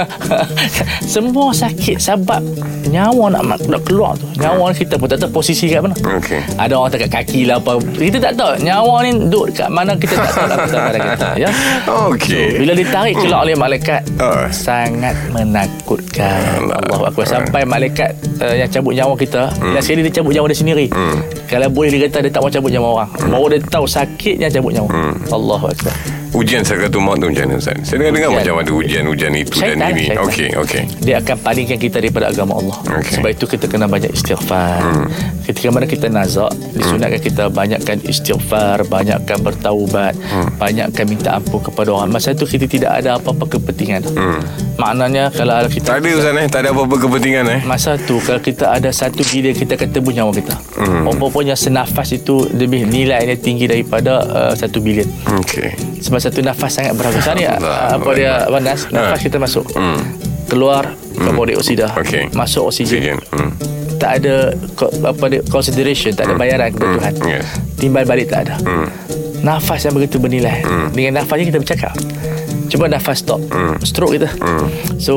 semua 1.15 1.49
sakit 1.51 1.97
sebab 1.97 2.43
nyawa 2.87 3.33
nak 3.33 3.43
nak 3.65 3.81
keluar 3.83 4.13
tu. 4.15 4.29
Nyawa 4.37 4.69
ni 4.69 4.77
kita 4.77 5.01
pun 5.01 5.07
tak 5.07 5.19
tahu 5.19 5.41
posisi 5.41 5.65
kat 5.67 5.81
mana. 5.81 5.97
Okey. 5.97 6.41
Ada 6.59 6.75
orang 6.75 6.91
tak 6.91 7.01
kat 7.07 7.13
kaki 7.15 7.41
lah 7.47 7.57
apa. 7.57 7.81
Kita 7.81 8.19
tak 8.21 8.33
tahu. 8.35 8.53
Nyawa 8.61 8.95
ni 9.01 9.11
duduk 9.25 9.55
kat 9.55 9.69
mana 9.69 9.97
kita 9.97 10.15
tak 10.15 10.29
tahu 10.29 10.45
lah 10.45 10.57
kita 10.61 10.77
pada 10.79 10.99
kita 11.07 11.29
ya. 11.39 11.49
Okey. 12.11 12.49
Bila 12.61 12.73
ditarik 12.75 13.15
keluar 13.17 13.41
oleh 13.43 13.57
malaikat 13.57 14.03
Ah. 14.21 14.51
sangat 14.51 15.17
menakutkan. 15.31 16.69
Allah. 16.69 17.09
Akbar. 17.09 17.25
Sampai 17.25 17.65
malaikat 17.65 18.13
uh, 18.41 18.55
yang 18.55 18.69
cabut 18.69 18.93
nyawa 18.93 19.15
kita 19.15 19.43
hmm. 19.55 19.79
sekali 19.79 20.01
dia 20.03 20.13
cabut 20.15 20.33
nyawa 20.33 20.47
dia 20.49 20.59
sendiri 20.59 20.87
Hmm. 20.91 21.19
kalau 21.47 21.69
boleh 21.69 21.91
dia 21.91 22.07
kata 22.07 22.19
dia 22.23 22.31
tak 22.31 22.41
mau 22.41 22.51
cabut 22.51 22.71
nyawa 22.71 22.89
orang 22.97 23.11
baru 23.29 23.47
dia 23.51 23.61
tahu 23.65 23.87
sakitnya 23.87 24.49
cabut 24.49 24.73
nyawa 24.73 24.89
Hmm. 24.89 25.15
Allah 25.29 25.61
Akbar 25.67 25.97
Ujian 26.35 26.67
sakratul 26.67 26.99
maut 26.99 27.15
tu 27.15 27.31
macam 27.31 27.47
mana 27.47 27.63
Ustaz? 27.63 27.79
Saya 27.87 28.03
dengar-dengar 28.03 28.27
Ujian. 28.27 28.43
macam 28.43 28.55
ada 28.59 28.73
ujian-ujian 28.75 29.33
itu 29.39 29.55
dan 29.55 29.79
Syaitan, 29.79 29.91
ini 29.95 30.03
syaitan. 30.03 30.25
Okey 30.27 30.49
Okey 30.59 30.83
dia 30.99 31.15
akan 31.23 31.37
palingkan 31.39 31.79
kita 31.79 31.97
daripada 32.03 32.27
agama 32.27 32.59
Allah. 32.59 32.77
Okey. 32.99 33.13
Sebab 33.15 33.31
itu 33.31 33.45
kita 33.47 33.65
kena 33.71 33.87
banyak 33.87 34.11
istighfar. 34.11 34.83
Hmm. 34.83 35.07
Ketika 35.47 35.69
mana 35.71 35.87
kita 35.87 36.11
nazak, 36.11 36.51
disunatkan 36.75 37.21
kita 37.23 37.45
banyakkan 37.47 37.97
istighfar, 38.03 38.83
banyakkan 38.83 39.39
bertaubat, 39.39 40.19
hmm. 40.19 40.59
banyakkan 40.59 41.05
minta 41.07 41.39
ampun 41.39 41.63
kepada 41.63 41.95
orang. 41.95 42.11
Masa 42.11 42.35
itu 42.35 42.51
kita 42.51 42.67
tidak 42.67 42.91
ada 42.99 43.15
apa-apa 43.15 43.55
kepentingan. 43.55 44.03
Hmm. 44.11 44.43
Maknanya 44.75 45.31
kalau 45.31 45.65
kita 45.65 45.87
Tak 45.87 45.97
ada 46.01 46.09
Ustaz 46.13 46.35
eh 46.35 46.47
Tak 46.47 46.61
ada 46.61 46.69
apa-apa 46.71 46.97
kepentingan 46.99 47.45
eh 47.47 47.61
Masa 47.63 47.95
tu 47.97 48.19
kalau 48.19 48.39
kita 48.39 48.69
ada 48.69 48.91
satu 48.91 49.23
bilion 49.25 49.55
kita 49.55 49.75
akan 49.75 49.89
tebus 49.89 50.13
nyawa 50.13 50.31
kita. 50.31 50.55
Hmm. 50.77 51.07
Apa-apanya 51.07 51.55
senafas 51.55 52.11
itu 52.11 52.47
lebih 52.51 52.85
nilainya 52.85 53.35
tinggi 53.35 53.65
daripada 53.65 54.19
uh, 54.23 54.53
satu 54.53 54.79
bilion. 54.79 55.07
Okey 55.39 55.73
Sebab 56.01 56.19
satu 56.19 56.41
nafas 56.41 56.75
sangat 56.75 56.93
berharga. 56.93 57.19
Sekarang 57.19 57.39
ni 57.39 57.47
Allah 57.47 57.95
apa 57.95 58.11
dia 58.13 58.33
Allah. 58.43 58.51
Wanas, 58.53 58.81
nafas 58.89 59.15
Ha. 59.15 59.23
kita 59.23 59.37
masuk. 59.39 59.65
Hmm. 59.73 60.01
Keluar 60.45 60.91
karbon 61.15 61.49
dioksida. 61.49 61.89
Okey. 61.95 62.29
Masuk 62.33 62.69
oksigen. 62.69 63.17
Oksigen 63.17 63.19
hmm. 63.33 63.51
tak 63.95 64.21
ada 64.21 64.53
apa 65.07 65.25
dia 65.29 65.41
consideration 65.47 66.13
tak 66.13 66.29
ada 66.29 66.35
bayaran 66.35 66.69
kepada 66.69 66.85
Hmm. 66.85 66.97
Tuhan 66.99 67.13
Yes. 67.25 67.47
timbal 67.79 68.05
balik 68.05 68.27
tak 68.29 68.45
ada 68.45 68.55
Hmm. 68.61 68.91
nafas 69.41 69.81
yang 69.81 69.95
begitu 69.95 70.19
bernilai 70.19 70.61
dengan 70.91 71.21
nafas 71.21 71.37
ni 71.37 71.47
kita 71.47 71.57
bercakap 71.57 71.95
Cuba 72.75 72.91
nafas 72.91 73.23
stop. 73.23 73.39
Stroke 73.87 74.19
kita. 74.19 74.27
So 74.99 75.15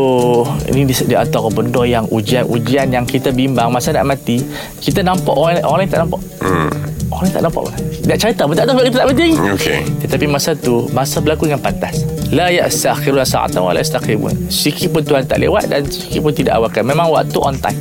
Ini 0.69 0.85
di, 0.85 0.93
di 0.93 1.15
antara 1.17 1.49
benda 1.49 1.81
yang 1.89 2.05
Ujian-ujian 2.13 2.93
yang 2.93 3.01
kita 3.01 3.33
bimbang. 3.33 3.73
Masa 3.73 3.89
nak 3.97 4.13
mati 4.13 4.45
Kita 4.77 5.01
nampak 5.01 5.33
orang, 5.33 5.65
orang 5.65 5.81
lain 5.81 5.89
tak 5.89 6.05
nampak. 6.05 6.21
Hmm. 6.37 6.69
Orang 7.09 7.25
lain 7.25 7.33
tak 7.33 7.43
nampak. 7.49 7.61
Pun 7.65 7.73
Nak 8.05 8.17
cerita 8.21 8.41
pun 8.45 8.53
tak 8.53 8.65
tahu 8.69 8.77
sebab 8.77 8.85
kita 8.85 8.97
tak 9.01 9.07
mati. 9.09 9.17
Lagi 9.33 9.49
Okey 9.57 9.79
tetapi 10.05 10.25
masa 10.29 10.53
tu 10.53 10.85
Masa 10.93 11.17
berlaku 11.17 11.49
dengan 11.49 11.65
pantas. 11.65 12.05
La 12.29 12.53
ya'sakhiruna 12.53 13.25
sa'atan 13.25 13.65
wa 13.65 13.73
la 13.73 13.81
yastaqibun 13.81 14.53
Sikit 14.53 14.93
pun 14.93 15.01
Tuhan 15.01 15.25
tak 15.25 15.41
lewat 15.41 15.65
Dan 15.65 15.89
sikit 15.89 16.21
pun 16.21 16.37
tidak 16.37 16.61
awalkan 16.61 16.85
Memang 16.85 17.09
waktu 17.09 17.41
on 17.41 17.57
time. 17.57 17.79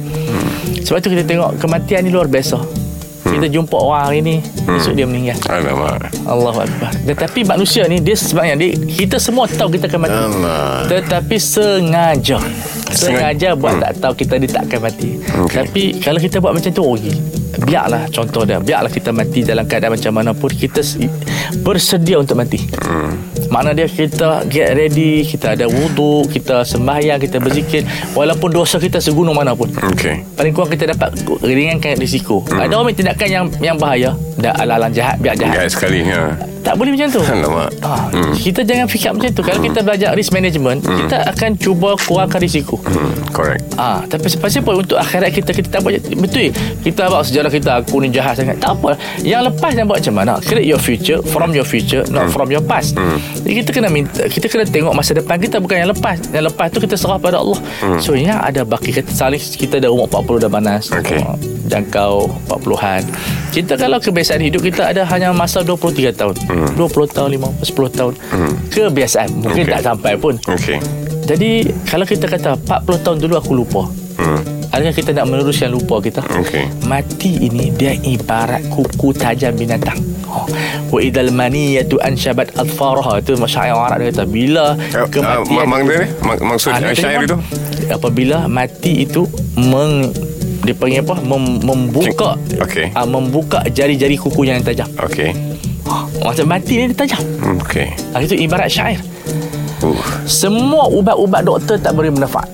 Sebab 0.89 1.05
tu 1.05 1.13
kita 1.13 1.29
tengok 1.29 1.61
Kematian 1.61 2.01
ni 2.01 2.09
luar 2.09 2.33
biasa 2.33 2.86
Kita 3.37 3.47
jumpa 3.53 3.77
orang 3.77 4.03
hari 4.09 4.19
ni 4.25 4.37
Esok 4.67 4.93
dia 4.97 5.07
meninggal. 5.07 5.39
Alamak. 5.47 6.09
Allahu 6.25 6.59
Akbar. 6.65 6.91
Tetapi 7.05 7.41
manusia 7.45 7.85
ni 7.87 8.01
Dia 8.01 8.17
sebenarnya 8.17 8.57
dia, 8.57 8.71
Kita 8.75 9.17
semua 9.21 9.45
tahu 9.47 9.77
kita 9.77 9.87
akan 9.93 10.01
mati. 10.03 10.19
Allah 10.19 10.89
Tetapi 10.89 11.37
sengaja. 11.37 12.39
Sengaja 12.91 13.53
buat 13.53 13.77
tak 13.77 13.93
tahu 14.01 14.13
kita 14.17 14.35
dia 14.41 14.51
tak 14.51 14.65
akan 14.73 14.81
mati. 14.89 15.11
Okey. 15.21 15.55
Tapi 15.55 15.83
kalau 16.01 16.21
kita 16.23 16.37
buat 16.41 16.53
macam 16.57 16.71
tu 16.73 16.83
rugi 16.83 17.13
Biarlah 17.57 18.09
contoh 18.13 18.45
dia. 18.45 18.61
Biarlah 18.61 18.93
kita 18.93 19.13
mati 19.13 19.45
dalam 19.45 19.65
keadaan 19.65 19.97
macam 19.97 20.13
mana 20.13 20.31
pun 20.37 20.49
Kita 20.53 20.81
bersedia 21.61 22.21
untuk 22.21 22.37
mati 22.41 22.61
Makna 23.53 23.77
dia 23.77 23.87
kita 23.87 24.47
get 24.51 24.75
ready 24.75 25.23
Kita 25.23 25.55
ada 25.55 25.67
wuduk 25.71 26.31
Kita 26.33 26.67
sembahyang 26.67 27.21
Kita 27.23 27.39
berzikir. 27.39 27.87
Walaupun 28.13 28.51
dosa 28.51 28.81
kita 28.81 28.99
segunung 28.99 29.37
mana 29.37 29.55
pun 29.55 29.71
Okey. 29.71 30.37
Paling 30.37 30.53
kurang 30.57 30.71
kita 30.73 30.91
dapat 30.91 31.15
ringankan 31.45 31.97
risiko. 32.01 32.43
Ada 32.49 32.75
orang 32.77 32.93
yang 32.93 32.99
tindakan 32.99 33.29
yang 33.29 33.47
yang 33.61 33.77
bahaya 33.77 34.11
Dah 34.41 34.53
ala-ala 34.57 34.89
jahat 34.91 35.21
Biar 35.21 35.37
jahat. 35.39 35.55
Jahat 35.63 35.71
sekali 35.73 36.01
ha. 36.09 36.56
Tak 36.67 36.75
boleh 36.75 36.99
macam 36.99 37.09
tu 37.09 37.23
Alamak 37.31 37.71
Ah, 37.81 38.11
Kita 38.35 38.67
jangan 38.67 38.91
fikir 38.91 39.15
macam 39.15 39.31
tu 39.31 39.43
Kalau 39.47 39.63
kita 39.63 39.79
belajar 39.81 40.11
risk 40.19 40.35
management 40.35 40.83
Kita 40.83 41.23
akan 41.31 41.55
cuba 41.55 41.95
kurangkan 41.97 42.43
risiko 42.43 42.83
hmm. 42.83 43.31
Correct 43.31 43.63
Ah, 43.77 44.01
tapi 44.09 44.27
pasal 44.33 44.65
apa 44.65 44.73
untuk 44.73 44.97
akhirat 44.97 45.31
kita 45.31 45.53
kita 45.53 45.69
tak 45.69 45.85
buat 45.85 46.01
betul. 46.01 46.49
Kita 46.81 47.13
bawa 47.13 47.21
sejarah 47.21 47.53
kita 47.53 47.71
aku 47.77 48.01
ni 48.01 48.09
jahat 48.09 48.41
sangat. 48.41 48.57
Tak 48.57 48.73
apa. 48.73 48.97
Yang 49.21 49.53
lepas 49.53 49.71
yang 49.77 49.85
buat 49.85 50.01
macam 50.01 50.15
mana? 50.17 50.33
Create 50.41 50.65
your 50.65 50.81
future 50.81 51.21
from 51.23 51.53
your 51.53 51.63
future, 51.63 52.01
not 52.09 52.33
from 52.33 52.49
your 52.49 52.65
past. 52.65 52.97
Jadi 53.37 53.61
kita 53.61 53.71
kena 53.71 53.93
minta, 53.93 54.25
kita 54.25 54.49
kena 54.49 54.65
tengok 54.65 54.97
masa 54.97 55.13
depan 55.13 55.37
kita 55.37 55.61
bukan 55.61 55.85
yang 55.85 55.93
lepas. 55.93 56.17
Yang 56.33 56.45
lepas 56.51 56.67
tu 56.73 56.81
kita 56.81 56.97
serah 56.97 57.21
pada 57.21 57.37
Allah. 57.37 57.61
So 58.01 58.17
yang 58.17 58.41
ada 58.41 58.65
baki 58.65 58.97
kita 58.97 59.13
saling 59.13 59.39
kita 59.39 59.77
dah 59.77 59.93
umur 59.93 60.09
40 60.09 60.41
dah 60.41 60.51
panas. 60.51 60.89
Okey. 60.89 61.21
Ah, 61.21 61.37
Jangkau 61.69 62.33
40-an. 62.49 63.03
Kita 63.53 63.77
kalau 63.77 64.01
kebiasaan 64.01 64.41
hidup 64.41 64.65
kita 64.65 64.89
ada 64.89 65.05
hanya 65.05 65.37
masa 65.37 65.61
23 65.61 66.17
tahun. 66.17 66.35
20 66.73 66.79
tahun, 67.09 67.29
50, 67.33 67.63
10 67.63 67.91
tahun. 67.93 68.13
Kebiasaan. 68.69 69.29
Mungkin 69.37 69.63
Okey. 69.63 69.73
tak 69.73 69.83
sampai 69.85 70.13
pun. 70.15 70.35
Okey 70.43 70.79
Jadi 71.25 71.51
kalau 71.85 72.05
kita 72.05 72.27
kata 72.27 72.55
40 72.57 72.87
tahun 73.01 73.17
dulu 73.19 73.35
aku 73.35 73.53
lupa. 73.53 73.83
Hmm. 74.17 74.39
Adakah 74.69 74.95
kita 74.95 75.11
nak 75.13 75.27
meneruskan 75.27 75.69
lupa 75.69 75.99
kita? 75.99 76.23
Okey. 76.23 76.71
Mati 76.85 77.43
ini 77.43 77.69
dia 77.71 77.93
ibarat 77.93 78.63
kuku 78.67 79.11
tajam 79.11 79.53
binatang. 79.53 79.99
Oh. 80.27 80.47
Wa 80.89 81.01
idal 81.01 81.31
maniyatu 81.31 81.99
anshabat 81.99 82.55
adfaraha 82.55 83.19
itu 83.19 83.35
masyair 83.35 83.73
Arab 83.73 83.99
dia 83.99 84.11
kata 84.11 84.25
bila 84.25 84.75
Uh, 84.93 85.07
kematian 85.07 85.57
uh, 85.57 85.67
maksud 85.67 85.95
ni? 85.95 86.07
Mak- 86.21 86.43
Maksud 86.45 86.71
Ah, 86.73 86.93
syair 86.93 87.21
itu? 87.25 87.37
apabila 87.89 88.37
mati 88.47 89.03
itu 89.03 89.25
meng 89.57 90.11
dia 90.61 90.75
panggil 90.75 90.99
apa 91.01 91.15
Mem, 91.21 91.63
membuka 91.63 92.35
Okey. 92.59 92.91
ah, 92.93 93.03
membuka 93.03 93.63
jari-jari 93.67 94.15
kuku 94.15 94.45
yang 94.45 94.59
tajam 94.61 94.91
Okey. 94.99 95.31
Macam 96.23 96.47
mati 96.49 96.75
ni 96.81 96.85
dia 96.93 96.97
tajam. 96.97 97.23
Hmm, 97.41 97.57
Okey. 97.61 97.89
ah, 98.17 98.21
itu 98.23 98.35
ibarat 98.37 98.69
syair. 98.71 99.01
Uh. 99.85 100.01
semua 100.25 100.89
ubat-ubat 100.89 101.45
doktor 101.45 101.77
tak 101.77 101.93
beri 101.93 102.09
manfaat. 102.09 102.49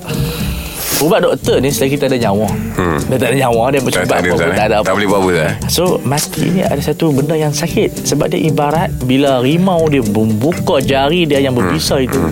Ubat 1.02 1.19
doktor 1.19 1.59
ni 1.59 1.71
selagi 1.71 1.99
kita 1.99 2.07
ada 2.07 2.19
nyawa. 2.31 2.47
Hmm. 2.78 2.99
dia 3.11 3.16
tak 3.19 3.28
ada 3.35 3.37
nyawa 3.42 3.62
dia 3.75 3.78
Tak, 3.83 3.87
bercuba 3.87 4.07
tak, 4.07 4.07
ada, 4.07 4.14
apa 4.14 4.23
pun 4.23 4.38
Ustaz, 4.38 4.54
tak 4.54 4.66
ada 4.66 4.76
apa. 4.78 4.87
Tak 4.87 4.95
boleh 4.95 5.09
buat 5.11 5.21
apa. 5.23 5.47
So 5.66 5.83
mati 6.07 6.45
ni 6.47 6.61
ada 6.62 6.83
satu 6.83 7.04
benda 7.11 7.35
yang 7.35 7.50
sakit. 7.50 7.90
Sebab 8.07 8.31
dia 8.31 8.38
ibarat 8.38 8.90
Bila 9.02 9.42
rimau 9.42 9.90
dia 9.90 9.99
membuka 9.99 10.78
jari 10.78 11.26
dia 11.26 11.42
yang 11.42 11.59
berbisa 11.59 11.99
itu 11.99 12.23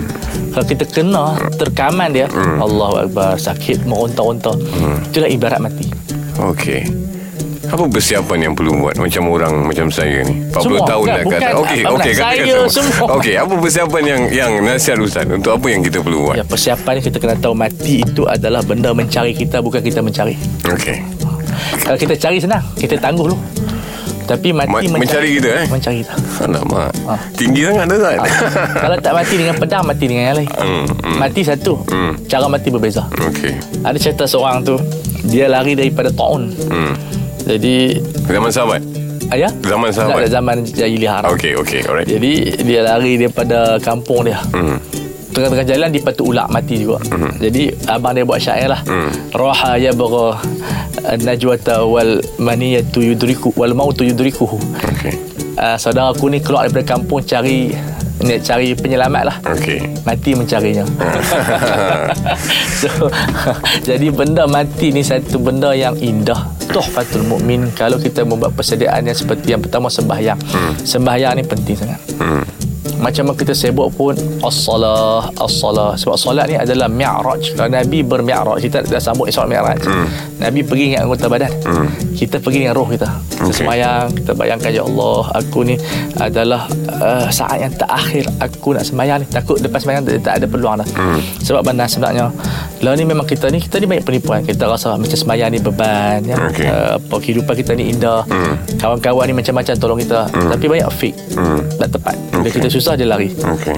Kalau 0.55 0.65
kita 0.67 0.87
kena 0.87 1.35
Terkaman 1.59 2.15
dia 2.15 2.31
Allahu 2.31 3.11
Akbar 3.11 3.35
Sakit 3.35 3.83
meronta-ronta 3.83 4.55
Itulah 5.11 5.27
ibarat 5.27 5.59
mati. 5.59 5.91
Okey. 6.39 7.00
Apa 7.71 7.87
persiapan 7.87 8.37
yang 8.41 8.53
perlu 8.53 8.75
buat 8.77 8.95
macam 8.95 9.23
orang 9.29 9.53
macam 9.63 9.87
saya 9.87 10.21
ni? 10.21 10.43
40 10.45 10.59
Semua. 10.59 10.83
tahun 10.83 11.05
dah 11.07 11.23
kata. 11.23 11.51
Okey, 11.57 11.79
nak 11.79 11.91
katakan 11.93 12.15
saya 12.17 12.55
semua. 12.67 13.05
Okey, 13.17 13.35
apa 13.37 13.53
persiapan 13.55 14.03
yang 14.03 14.21
yang 14.29 14.51
nasihat 14.59 14.97
ustaz 14.97 15.23
untuk 15.25 15.51
apa 15.53 15.67
yang 15.67 15.79
kita 15.79 15.97
perlu 15.97 16.19
buat? 16.25 16.35
Ya 16.35 16.43
persiapan 16.43 16.91
ni 16.93 17.01
kita 17.01 17.17
kena 17.17 17.35
tahu 17.37 17.53
Mati 17.53 18.01
itu 18.01 18.23
adalah 18.25 18.59
benda 18.59 18.91
mencari 18.91 19.31
kita 19.31 19.59
Bukan 19.59 19.79
kita 19.79 19.99
mencari 19.99 20.35
Okey. 20.65 20.99
Kalau 21.79 21.95
kita 21.95 22.13
cari 22.17 22.37
senang 22.37 22.63
Kita 22.73 22.97
tangguh 22.97 23.25
dulu 23.25 23.37
Tapi 24.23 24.49
mati 24.49 24.87
Ma- 24.87 24.97
mencari 24.97 25.29
kita, 25.35 25.49
eh? 25.53 25.65
Mencari 25.67 25.97
kita 26.01 26.13
Alamak. 26.41 26.91
Ah. 27.03 27.19
Tinggi 27.33 27.61
sangat 27.63 27.85
dah 27.85 27.97
Ustaz. 27.97 28.19
Kalau 28.83 28.97
tak 28.97 29.13
mati 29.13 29.35
dengan 29.35 29.55
pedang 29.55 29.83
Mati 29.83 30.05
dengan 30.05 30.23
yang 30.25 30.37
lain 30.37 30.49
Hmm, 30.53 30.85
hmm. 30.87 31.17
Mati 31.17 31.41
satu 31.41 31.73
Hmm. 31.87 32.13
Cara 32.25 32.45
mati 32.47 32.67
berbeza 32.67 33.03
Okey. 33.13 33.53
Ada 33.81 33.97
cerita 33.97 34.23
seorang 34.25 34.59
tu 34.61 34.75
Dia 35.23 35.47
lari 35.47 35.71
daripada 35.73 36.07
taun 36.09 36.51
Hmm. 36.65 36.95
Jadi 37.51 37.99
Zaman 38.25 38.47
sahabat. 38.47 38.79
Ayah 39.27 39.51
Zaman 39.61 39.87
Tak 39.87 39.95
sahabat. 39.97 40.17
ada 40.17 40.29
zaman 40.29 40.55
jahiliah 40.65 41.13
Arab 41.17 41.35
Okey, 41.35 41.53
okey. 41.57 41.81
Alright. 41.83 42.07
Jadi 42.07 42.31
dia 42.61 42.81
lari 42.81 43.15
daripada 43.17 43.59
kampung 43.77 44.23
dia 44.23 44.39
Hmm. 44.49 44.79
Tengah-tengah 45.31 45.63
jalan 45.65 45.87
dia 45.89 46.01
patut 46.01 46.27
ulak 46.27 46.47
mati 46.47 46.75
juga 46.77 46.99
Jadi 47.37 47.71
abang 47.85 48.11
dia 48.11 48.23
buat 48.23 48.35
syair 48.37 48.67
lah 48.67 48.83
Hmm. 48.83 49.11
Roha 49.31 49.75
ya 49.75 49.91
bagha 49.91 50.39
Najwata 51.17 51.83
wal 51.83 52.19
maniyatu 52.37 52.99
yudriku 53.01 53.51
Wal 53.53 53.71
mautu 53.71 54.03
yudrikuhu 54.03 54.59
Okey. 54.81 55.15
uh, 55.55 55.75
Saudara 55.75 56.11
aku 56.11 56.27
ni 56.27 56.39
keluar 56.39 56.67
daripada 56.67 56.83
kampung 56.89 57.19
Cari 57.21 57.71
ni, 58.21 58.35
Cari 58.37 58.75
penyelamat 58.75 59.23
lah 59.23 59.37
Okey. 59.49 60.03
Mati 60.03 60.31
mencarinya 60.33 60.83
so, 62.81 63.07
Jadi 63.87 64.07
benda 64.09 64.43
mati 64.45 64.91
ni 64.91 64.99
Satu 65.01 65.37
benda 65.37 65.71
yang 65.71 65.95
indah 65.95 66.59
Tuhfatul 66.71 67.23
mukmin 67.27 67.69
Kalau 67.75 67.99
kita 67.99 68.23
membuat 68.23 68.55
persediaan 68.55 69.03
yang 69.03 69.17
seperti 69.17 69.53
Yang 69.53 69.67
pertama 69.69 69.87
sembahyang. 69.91 70.39
Hmm. 70.51 70.73
Sembahyang 70.81 71.37
ni 71.37 71.43
penting 71.45 71.75
sangat. 71.77 71.99
Hmm. 72.17 72.43
macam 73.01 73.33
mana 73.33 73.37
kita 73.37 73.53
sibuk 73.57 73.89
pun 73.97 74.13
As-salah 74.45 75.25
As-salah. 75.33 75.97
Sebab 75.97 76.15
solat 76.17 76.45
ni 76.45 76.55
adalah 76.57 76.85
Mi'raj. 76.85 77.57
Kalau 77.57 77.69
Nabi 77.69 78.05
bermi'raj 78.05 78.61
Kita 78.61 78.85
dah 78.85 79.01
sambut 79.01 79.25
Isra 79.25 79.49
Mi'raj. 79.49 79.81
Hmm. 79.85 80.05
Nabi 80.37 80.61
pergi 80.61 80.93
dengan 80.93 81.09
anggota 81.09 81.25
badan. 81.29 81.51
Kita 82.13 82.37
pergi 82.37 82.65
dengan 82.65 82.77
roh 82.77 82.85
kita. 82.89 83.09
Kita 83.09 83.41
Okey. 83.49 83.57
sembahyang 83.57 84.05
Kita 84.21 84.31
bayangkan 84.37 84.69
Ya 84.69 84.83
Allah 84.85 85.21
Aku 85.41 85.65
ni 85.65 85.75
adalah 86.17 86.69
uh, 86.93 87.25
Saat 87.33 87.57
yang 87.61 87.73
terakhir 87.73 88.29
Aku 88.37 88.77
nak 88.77 88.85
sembahyang 88.85 89.25
ni. 89.25 89.27
Takut 89.29 89.57
lepas 89.57 89.81
sembahyang 89.81 90.03
Tak, 90.05 90.13
tak 90.21 90.33
ada 90.41 90.45
peluang 90.45 90.75
dah. 90.81 90.87
Sebab 91.41 91.61
benar 91.65 91.89
sebenarnya 91.89 92.29
Lah 92.81 92.93
ni 92.93 93.05
memang 93.05 93.23
kita 93.23 93.47
ni 93.47 93.61
Kita 93.61 93.77
ni 93.77 93.85
banyak 93.85 94.01
penipuan 94.01 94.41
Kita 94.41 94.65
rasa 94.65 94.97
macam 94.97 95.13
sembahyang 95.13 95.49
ni 95.53 95.59
beban 95.61 96.19
ya? 96.25 96.35
Okey. 96.49 96.65
uh, 96.65 96.97
apa, 96.97 97.15
Kehidupan 97.17 97.53
kita 97.55 97.71
ni 97.73 97.93
indah 97.93 98.25
Kawan-kawan 98.77 99.29
ni 99.29 99.33
macam-macam 99.33 99.73
tolong 99.77 99.99
kita 99.99 100.25
Tapi 100.27 100.65
banyak 100.65 100.89
fake 100.89 101.17
Tak 101.77 101.89
tepat 101.93 102.15
Bila 102.31 102.41
Okey. 102.41 102.51
kita 102.57 102.67
susah 102.67 102.93
dia 102.97 103.05
lari 103.05 103.29
Okey. 103.31 103.77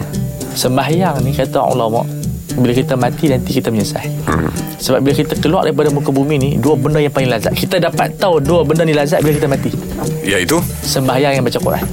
Sembahyang 0.53 1.19
ni 1.21 1.33
kata 1.33 1.59
ulama 1.65 2.05
bila 2.53 2.69
kita 2.69 2.93
mati 2.93 3.33
nanti 3.33 3.49
kita 3.49 3.73
menyesal. 3.73 4.05
Hmm. 4.29 4.45
Sebab 4.77 5.01
bila 5.01 5.17
kita 5.17 5.33
keluar 5.41 5.65
daripada 5.65 5.89
muka 5.89 6.13
bumi 6.13 6.37
ni 6.37 6.49
dua 6.61 6.77
benda 6.77 7.01
yang 7.01 7.09
paling 7.09 7.25
lazat. 7.25 7.49
Kita 7.49 7.81
dapat 7.81 8.13
tahu 8.21 8.37
dua 8.37 8.61
benda 8.61 8.85
ni 8.85 8.93
lazat 8.93 9.25
bila 9.25 9.33
kita 9.33 9.49
mati. 9.49 9.73
Iaitu 10.21 10.61
Sembahyang 10.85 11.33
yang 11.33 11.41
baca 11.41 11.57
Quran. 11.57 11.85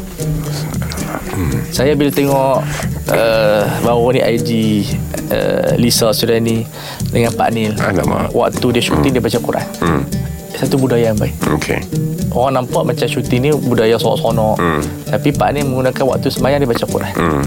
Saya 1.71 1.93
bila 1.95 2.11
tengok 2.11 2.63
uh, 3.11 3.63
baru 3.83 4.17
ni 4.17 4.21
IG 4.21 4.51
uh, 5.31 5.75
Lisa 5.77 6.11
Sudani 6.11 6.67
dengan 7.11 7.33
Pak 7.35 7.49
Nil. 7.55 7.73
Alamak. 7.77 8.35
Waktu 8.35 8.67
dia 8.79 8.83
syuting 8.83 9.13
dia 9.17 9.23
baca 9.23 9.39
Quran. 9.39 9.67
Hmm. 9.81 10.03
Satu 10.55 10.77
budaya 10.77 11.15
yang 11.15 11.19
baik. 11.19 11.35
Okey. 11.57 11.81
Orang 12.31 12.61
nampak 12.61 12.85
macam 12.85 13.07
syuting 13.09 13.41
ni 13.41 13.51
budaya 13.55 13.97
sonok-sonok. 13.97 14.57
Hmm. 14.61 14.83
Tapi 15.09 15.33
Pak 15.33 15.49
Nil 15.57 15.65
menggunakan 15.67 16.05
waktu 16.05 16.29
sembahyang 16.29 16.61
dia 16.63 16.71
baca 16.71 16.85
Quran. 16.87 17.15
Hmm. 17.17 17.45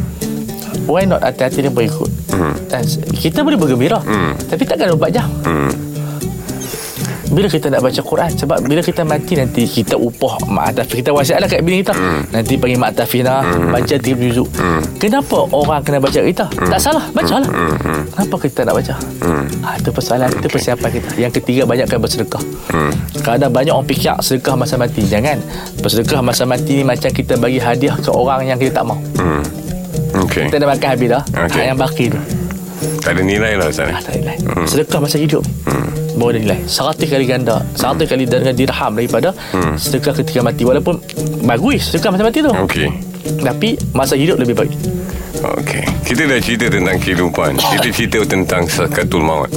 Why 0.84 1.08
not 1.08 1.24
hati-hati 1.24 1.64
dia 1.64 1.72
berikut 1.72 2.12
Hmm. 2.34 2.58
Dan 2.66 2.82
Kita 3.14 3.46
boleh 3.46 3.56
bergembira 3.56 4.02
Hmm. 4.02 4.34
Tapi 4.50 4.66
takkan 4.66 4.90
24 4.98 5.16
jam 5.16 5.28
Hmm. 5.46 5.72
Bila 7.34 7.50
kita 7.50 7.68
nak 7.68 7.82
baca 7.82 7.98
Quran? 8.00 8.32
Sebab 8.32 8.58
bila 8.62 8.80
kita 8.80 9.02
mati 9.02 9.34
nanti 9.34 9.66
Kita 9.66 9.98
upah 9.98 10.38
Mak 10.46 10.70
Tafi 10.76 11.02
Kita 11.02 11.10
wasiat 11.10 11.42
lah 11.42 11.50
kat 11.50 11.60
bini 11.60 11.82
kita. 11.82 11.94
Nanti 12.30 12.54
panggil 12.56 12.78
Mak 12.78 12.94
Tafina 12.94 13.42
Baca 13.68 13.96
30 13.96 14.06
juzuk 14.24 14.48
Kenapa 14.96 15.50
orang 15.50 15.82
kena 15.82 15.98
baca 15.98 16.14
kita 16.16 16.46
Tak 16.46 16.78
salah 16.78 17.10
Baca 17.10 17.42
lah. 17.42 17.50
Kenapa 18.08 18.36
kita 18.38 18.60
nak 18.64 18.74
baca? 18.78 18.94
Ha, 19.64 19.70
Itu 19.76 19.90
persoalan 19.90 20.30
Itu 20.30 20.48
persiapan 20.48 20.90
kita. 20.92 21.10
Yang 21.18 21.32
ketiga 21.42 21.62
banyakkan 21.66 21.98
bersedekah. 21.98 22.44
Kadang 23.20 23.50
banyak 23.50 23.74
orang 23.74 23.88
fikir 23.88 24.14
Sedekah 24.20 24.54
masa 24.54 24.78
mati. 24.78 25.02
Jangan. 25.02 25.42
Bersedekah 25.82 26.22
masa 26.22 26.46
mati 26.46 26.78
ni 26.78 26.84
Macam 26.86 27.10
kita 27.10 27.34
bagi 27.36 27.58
hadiah 27.58 27.98
Ke 27.98 28.10
orang 28.10 28.46
yang 28.46 28.56
kita 28.56 28.78
tak 28.78 28.86
mau 28.86 29.00
Hmm. 29.18 29.42
Okey. 30.22 30.46
Kita 30.46 30.62
dah 30.62 30.70
makan 30.70 30.90
habis 30.90 31.08
dah. 31.10 31.24
Okey. 31.26 31.58
ha, 31.58 31.68
Yang 31.72 31.78
baki 31.80 32.06
tu. 32.08 32.20
Tak 33.02 33.12
ada 33.16 33.22
nilai 33.24 33.58
lah 33.58 33.66
Ustaz. 33.66 33.90
Ah, 33.90 33.98
tak 33.98 34.14
ada 34.14 34.20
nilai. 34.20 34.38
Sedekah 34.64 35.00
masa 35.00 35.18
hidup. 35.18 35.42
Hmm. 35.66 35.90
Ada 36.14 36.38
nilai 36.38 36.60
Seratus 36.66 37.08
kali 37.08 37.26
ganda 37.26 37.62
Seratus 37.74 38.06
kali 38.06 38.24
dengan 38.24 38.54
dirham 38.54 38.92
daripada 38.94 39.30
Hmm. 39.54 39.76
Sedekah 39.76 40.14
ketika 40.14 40.40
mati. 40.42 40.64
Walaupun 40.64 40.98
Bagus 41.44 41.90
sedekah 41.90 42.14
masa 42.14 42.24
mati 42.24 42.40
tu. 42.40 42.50
Okey. 42.50 42.88
Tapi 43.42 43.70
Masa 43.92 44.14
hidup 44.14 44.38
lebih 44.38 44.56
baik. 44.56 44.74
Okey. 45.60 45.84
Kita 46.04 46.22
dah 46.24 46.40
cerita 46.40 46.66
tentang 46.70 46.98
kehidupan. 46.98 47.52
Kita 47.58 47.88
cerita 47.90 48.18
tentang 48.24 48.64
sakatul 48.66 49.22
maut. 49.22 49.50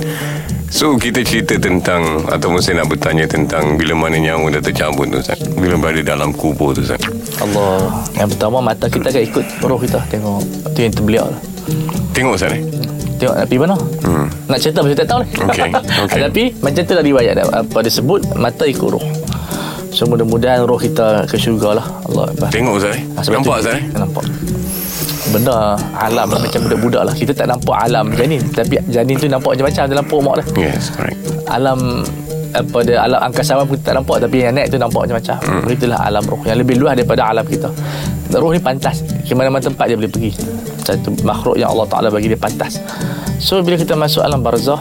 So 0.67 0.99
kita 0.99 1.23
cerita 1.23 1.55
tentang 1.57 2.27
Ataupun 2.27 2.59
saya 2.59 2.83
nak 2.83 2.91
bertanya 2.91 3.23
tentang 3.25 3.79
Bila 3.79 3.95
mana 3.95 4.19
nyawa 4.19 4.51
dah 4.51 4.63
tercabut 4.63 5.07
tu 5.07 5.23
Ustaz. 5.23 5.39
Bila 5.55 5.79
berada 5.79 6.03
dalam 6.03 6.35
kubur 6.35 6.75
tu 6.75 6.83
Ustaz. 6.83 6.99
Allah. 7.39 8.03
Yang 8.17 8.29
pertama 8.35 8.59
Mata 8.61 8.91
kita 8.91 9.09
akan 9.09 9.23
ikut 9.23 9.45
Roh 9.63 9.79
kita. 9.79 10.01
Tengok. 10.11 10.41
Itu 10.75 10.79
yang 10.81 10.93
terbeliak 10.93 11.27
lah 11.31 11.41
Tengok 12.11 12.35
Ustaz 12.35 12.57
eh 12.57 12.63
Tengok 13.17 13.35
nak 13.35 13.47
pergi 13.47 13.61
mana 13.61 13.77
Hmm. 14.05 14.27
Nak 14.47 14.59
cerita 14.59 14.81
Saya 14.81 14.97
tak 14.97 15.09
tahu 15.09 15.21
ni 15.23 15.31
Okey, 15.35 15.71
okey. 16.07 16.21
Tapi 16.29 16.43
Macam 16.61 16.83
tu 16.83 16.93
lah 16.93 17.05
riwayat 17.05 17.33
dia. 17.35 17.45
Apa 17.47 17.79
dia 17.81 17.93
sebut 17.93 18.21
Mata 18.35 18.65
ikut 18.65 18.89
roh. 18.89 19.05
So 19.91 20.05
mudah-mudahan 20.05 20.63
roh 20.63 20.77
kita 20.77 21.25
ke 21.25 21.35
syurga 21.35 21.81
lah. 21.81 21.87
Allah 22.05 22.29
Akbar. 22.29 22.49
Tengok 22.53 22.77
Ustaz 22.77 22.95
eh? 22.95 23.03
Ah, 23.17 23.23
sebab 23.25 23.41
Nampak 23.41 23.55
Ustaz 23.59 23.75
eh? 23.75 23.83
Nampak. 23.93 24.25
Benda 25.27 25.57
alam 25.97 26.27
lah 26.29 26.39
Macam 26.39 26.61
budak-budak 26.63 27.03
lah. 27.03 27.15
Kita 27.17 27.33
tak 27.33 27.47
nampak 27.49 27.77
alam 27.81 28.13
janin. 28.13 28.43
Tapi 28.47 28.77
janin 28.87 29.17
tu 29.17 29.27
nampak 29.27 29.57
macam-macam 29.57 29.83
Dalam 29.89 30.05
perut 30.05 30.23
mak 30.23 30.35
dia. 30.37 30.69
Yes 30.69 30.93
correct. 30.93 31.19
Alam 31.49 32.05
apa 32.57 32.79
dia 32.81 33.05
alam 33.05 33.21
angkasa 33.21 33.53
pun 33.61 33.77
kita 33.77 33.93
tak 33.93 33.95
nampak. 34.01 34.17
Tapi 34.25 34.37
yang 34.41 34.57
naik 34.57 34.73
tu 34.73 34.79
nampak 34.81 35.05
macam-macam. 35.05 35.37
Hmm. 35.45 35.61
Begitulah 35.69 36.01
alam 36.01 36.25
roh. 36.25 36.41
Yang 36.49 36.57
lebih 36.65 36.75
luas 36.81 36.97
daripada 36.97 37.23
alam 37.29 37.45
kita. 37.45 37.69
Roh 38.35 38.51
ni 38.51 38.61
pantas 38.61 39.03
ke 39.03 39.33
mana-mana 39.33 39.63
tempat 39.63 39.87
dia 39.87 39.97
boleh 39.99 40.11
pergi. 40.11 40.33
Satu 40.83 41.15
makhluk 41.23 41.59
yang 41.59 41.71
Allah 41.75 41.87
Taala 41.87 42.09
bagi 42.11 42.31
dia 42.31 42.39
pantas. 42.39 42.83
So 43.39 43.63
bila 43.63 43.79
kita 43.79 43.95
masuk 43.95 44.23
alam 44.23 44.43
barzah 44.43 44.81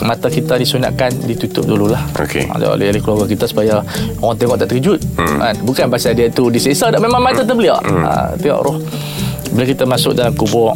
mata 0.00 0.32
kita 0.32 0.56
disunatkan 0.56 1.12
ditutup 1.28 1.68
dululah. 1.68 2.00
Ada 2.48 2.72
oleh 2.72 2.88
ahli 2.88 3.04
keluarga 3.04 3.28
kita 3.28 3.44
supaya 3.44 3.84
orang 4.24 4.36
tengok 4.40 4.56
tak 4.56 4.66
terkejut. 4.72 5.00
Hmm. 5.20 5.38
Kan? 5.38 5.54
Bukan 5.60 5.86
pasal 5.92 6.16
dia 6.16 6.32
tu 6.32 6.48
diseksa 6.48 6.88
tak 6.88 7.00
memang 7.04 7.20
mata 7.20 7.44
terbeliak. 7.44 7.84
Hmm. 7.84 8.02
Ha, 8.04 8.12
tengok 8.40 8.60
roh. 8.64 8.76
Bila 9.50 9.64
kita 9.66 9.84
masuk 9.84 10.14
dalam 10.14 10.32
kubur 10.32 10.72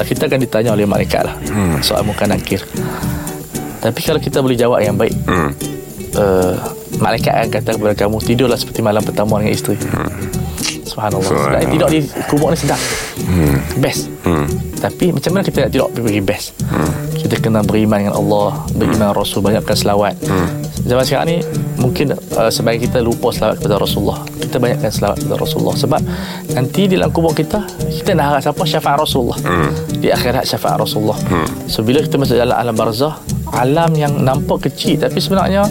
kita 0.00 0.26
akan 0.26 0.40
ditanya 0.42 0.70
oleh 0.74 0.88
malaikat 0.88 1.22
lah 1.22 1.34
hmm. 1.38 1.84
soal 1.84 2.02
muka 2.02 2.24
nakir. 2.26 2.64
Tapi 3.82 4.00
kalau 4.02 4.20
kita 4.22 4.38
boleh 4.42 4.56
jawab 4.58 4.78
yang 4.82 4.94
baik 4.94 5.14
hmm. 5.26 5.50
uh, 6.16 6.54
malaikat 7.02 7.34
akan 7.34 7.48
kata 7.50 7.70
kepada 7.78 7.94
kamu 7.98 8.16
tidurlah 8.22 8.58
seperti 8.58 8.80
malam 8.80 9.02
pertama 9.02 9.42
dengan 9.42 9.52
isteri. 9.54 9.78
Subhanallah. 10.92 11.24
Subhanallah. 11.24 11.60
Sebab 11.64 11.72
tidur 11.72 11.88
di 11.88 12.00
kubur 12.28 12.48
ni 12.52 12.58
sedap. 12.60 12.80
Hmm. 13.24 13.56
Best. 13.80 14.12
Hmm. 14.28 14.46
Tapi 14.76 15.14
macam 15.14 15.30
mana 15.32 15.42
kita 15.46 15.64
nak 15.64 15.70
tidur 15.72 15.88
pergi 15.88 16.20
best? 16.20 16.46
Hmm. 16.68 16.92
Kita 17.16 17.40
kena 17.40 17.64
beriman 17.64 17.96
dengan 18.04 18.14
Allah, 18.20 18.60
beriman 18.76 18.98
dengan 19.00 19.16
Rasul, 19.16 19.40
banyakkan 19.40 19.72
selawat. 19.72 20.14
Hmm. 20.28 20.48
Zaman 20.82 21.04
sekarang 21.06 21.26
ni 21.30 21.38
mungkin 21.78 22.12
uh, 22.12 22.50
sebagai 22.50 22.90
kita 22.90 22.98
lupa 23.00 23.32
selawat 23.32 23.62
kepada 23.62 23.80
Rasulullah. 23.80 24.20
Kita 24.36 24.56
banyakkan 24.60 24.90
selawat 24.92 25.16
kepada 25.22 25.36
Rasulullah 25.40 25.76
sebab 25.78 26.00
nanti 26.52 26.90
di 26.90 26.94
dalam 26.98 27.14
kubur 27.14 27.32
kita 27.32 27.62
kita 27.88 28.12
nak 28.18 28.36
harap 28.36 28.40
siapa 28.44 28.62
syafaat 28.66 28.98
Rasulullah. 29.00 29.38
Hmm. 29.46 29.70
Di 29.96 30.08
akhirat 30.12 30.44
syafaat 30.44 30.76
Rasulullah. 30.82 31.16
Hmm. 31.30 31.46
So 31.70 31.86
bila 31.86 32.02
kita 32.02 32.18
masuk 32.18 32.36
dalam 32.36 32.52
alam 32.58 32.74
barzah, 32.74 33.16
alam 33.54 33.94
yang 33.94 34.12
nampak 34.20 34.68
kecil 34.68 34.98
tapi 34.98 35.22
sebenarnya 35.22 35.64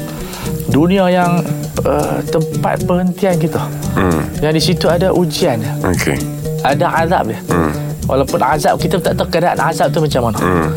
dunia 0.72 1.06
yang 1.12 1.44
uh, 1.84 2.18
tempat 2.32 2.82
perhentian 2.88 3.36
kita. 3.36 3.62
Hmm. 3.94 4.24
Yang 4.40 4.54
di 4.58 4.62
situ 4.72 4.86
ada 4.88 5.12
ujian 5.12 5.60
dia. 5.60 5.74
Okey. 5.84 6.18
Ada 6.64 7.06
azab 7.06 7.30
dia. 7.30 7.40
Hmm. 7.52 7.72
Walaupun 8.08 8.40
azab 8.40 8.80
kita 8.80 8.98
tak 8.98 9.20
tahu 9.20 9.28
keadaan 9.30 9.60
azab 9.60 9.92
tu 9.92 10.00
macam 10.00 10.32
mana. 10.32 10.40
Hmm. 10.40 10.70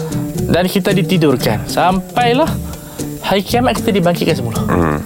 Dan 0.45 0.69
kita 0.69 0.93
ditidurkan 0.93 1.63
sampailah 1.71 2.51
hari 3.25 3.41
kiamat 3.41 3.81
kita 3.81 3.95
dibangkitkan 3.95 4.37
semula. 4.37 4.61
Hmm. 4.69 4.99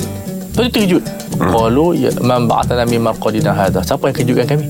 Lepas 0.57 0.67
tu 0.67 0.71
terkejut. 0.75 1.05
Hmm. 1.39 1.55
Qalu 1.55 1.87
ya 2.03 2.11
man 2.27 2.51
ba'athana 2.51 2.83
min 2.91 2.99
marqadina 2.99 3.55
hadha. 3.55 3.79
Siapa 3.85 4.11
yang 4.11 4.17
kejutkan 4.17 4.47
kami? 4.59 4.67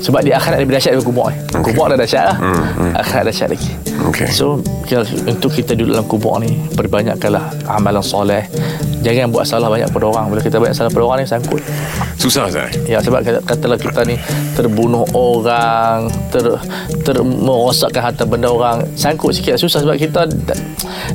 Sebab 0.00 0.24
di 0.24 0.32
akhirat 0.32 0.58
lebih 0.64 0.74
dahsyat 0.74 0.96
daripada 0.96 1.06
kubur 1.06 1.26
ni. 1.30 1.38
Okay. 1.38 1.62
Kubur 1.70 1.84
dah 1.92 1.98
dahsyat 2.00 2.24
lah. 2.34 2.36
Hmm. 2.40 2.64
Hmm. 2.74 2.92
Akhirat 2.98 3.24
dahsyat 3.30 3.48
lagi. 3.54 3.70
Okey. 4.10 4.28
So 4.32 4.58
kita, 4.88 5.06
untuk 5.28 5.52
kita 5.54 5.76
duduk 5.76 5.92
dalam 5.92 6.08
kubur 6.08 6.40
ni 6.40 6.56
Perbanyakkanlah 6.72 7.68
amalan 7.68 8.02
soleh 8.02 8.48
Jangan 9.00 9.32
buat 9.32 9.48
salah 9.48 9.72
banyak 9.72 9.88
pada 9.88 10.06
orang 10.12 10.28
Bila 10.28 10.40
kita 10.44 10.60
banyak 10.60 10.76
salah 10.76 10.92
pada 10.92 11.04
orang 11.08 11.18
ni 11.24 11.26
sangkut 11.26 11.64
Susah 12.20 12.52
Ustaz. 12.52 12.76
Ya 12.84 13.00
sebab 13.00 13.24
kata, 13.24 13.40
katalah 13.48 13.80
kita 13.80 14.04
ni 14.04 14.20
terbunuh 14.52 15.08
orang, 15.16 16.12
ter 16.28 16.44
ter 17.00 17.16
merosakkan 17.24 18.12
harta 18.12 18.28
benda 18.28 18.52
orang, 18.52 18.84
sangkut 18.92 19.32
sikit 19.32 19.56
susah 19.56 19.80
sebab 19.80 19.96
kita 19.96 20.28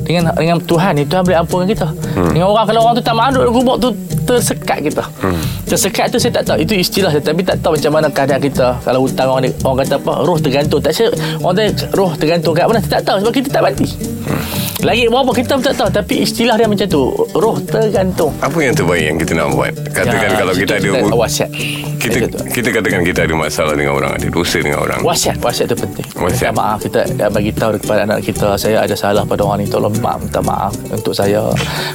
dengan 0.02 0.34
dengan 0.34 0.58
Tuhan 0.58 0.98
ni 0.98 1.06
Tuhan 1.06 1.22
boleh 1.22 1.38
ampunkan 1.38 1.68
kita. 1.70 1.86
Hmm. 2.18 2.34
Dengan 2.34 2.50
orang 2.50 2.66
kalau 2.66 2.80
orang 2.82 2.94
tu 2.98 3.04
tak 3.06 3.14
dalam 3.14 3.54
kubur 3.54 3.78
tu 3.78 3.94
tersekat 4.26 4.78
kita. 4.82 5.04
Hmm. 5.18 5.38
Tersekat 5.64 6.04
tu 6.08 6.18
saya 6.18 6.32
tak 6.34 6.44
tahu 6.44 6.58
itu 6.58 6.74
istilah 6.74 7.08
saya 7.08 7.22
tapi 7.22 7.40
tak 7.40 7.56
tahu 7.60 7.74
macam 7.74 7.92
mana 7.92 8.08
keadaan 8.08 8.40
kita 8.40 8.74
kalau 8.80 9.00
hutang 9.00 9.28
orang 9.28 9.46
orang 9.62 9.78
kata 9.80 9.94
apa 9.96 10.12
roh 10.20 10.36
tergantung 10.36 10.78
tak 10.78 10.92
saya 10.92 11.08
orang 11.38 11.54
kata 11.56 11.84
roh 11.92 12.10
tergantung 12.12 12.52
kat 12.52 12.64
mana 12.64 12.78
saya 12.78 12.92
tak 12.96 13.02
tahu 13.04 13.16
sebab 13.22 13.32
kita 13.32 13.48
tak 13.48 13.62
mati. 13.62 13.86
Hmm. 14.26 14.42
Lagi 14.82 15.06
berapa 15.06 15.30
kita 15.32 15.52
pun 15.52 15.64
tak 15.64 15.74
tahu 15.74 15.90
tapi 15.90 16.14
istilah 16.20 16.54
dia 16.54 16.66
macam 16.66 16.86
tu 16.86 17.02
roh 17.32 17.56
tergantung. 17.60 18.30
Apa 18.38 18.58
yang 18.58 18.74
terbaik 18.74 19.04
yang 19.04 19.16
kita 19.16 19.32
nak 19.32 19.48
buat? 19.50 19.72
Katakan 19.90 20.24
Ya, 20.26 20.36
kalau 20.36 20.52
kita 20.52 20.72
ada 20.74 20.90
wasiat. 21.14 21.50
kita 21.96 22.18
Macam 22.18 22.28
tu. 22.28 22.38
kita 22.52 22.68
katakan 22.72 23.00
kita 23.02 23.20
ada 23.22 23.34
masalah 23.34 23.74
dengan 23.74 23.94
orang, 23.94 24.12
ada 24.12 24.26
dosa 24.26 24.58
dengan 24.58 24.80
orang. 24.80 25.00
Wasiat 25.00 25.36
Wasiat 25.38 25.66
tu 25.66 25.76
penting 25.76 26.06
Wasiat. 26.14 26.50
Minta 26.50 26.50
maaf 26.52 26.78
Kita 26.80 26.98
bagi 27.28 27.50
tahu 27.52 27.70
kepada 27.76 28.00
anak 28.02 28.18
kita 28.22 28.48
Saya 28.54 28.82
ada 28.82 28.94
salah 28.94 29.22
pada 29.22 29.42
orang 29.42 29.62
ni 29.62 29.66
Tolong 29.66 29.92
maaf 29.96 30.18
Minta 30.18 30.40
maaf 30.40 30.72
Untuk 30.88 31.12
saya 31.12 31.46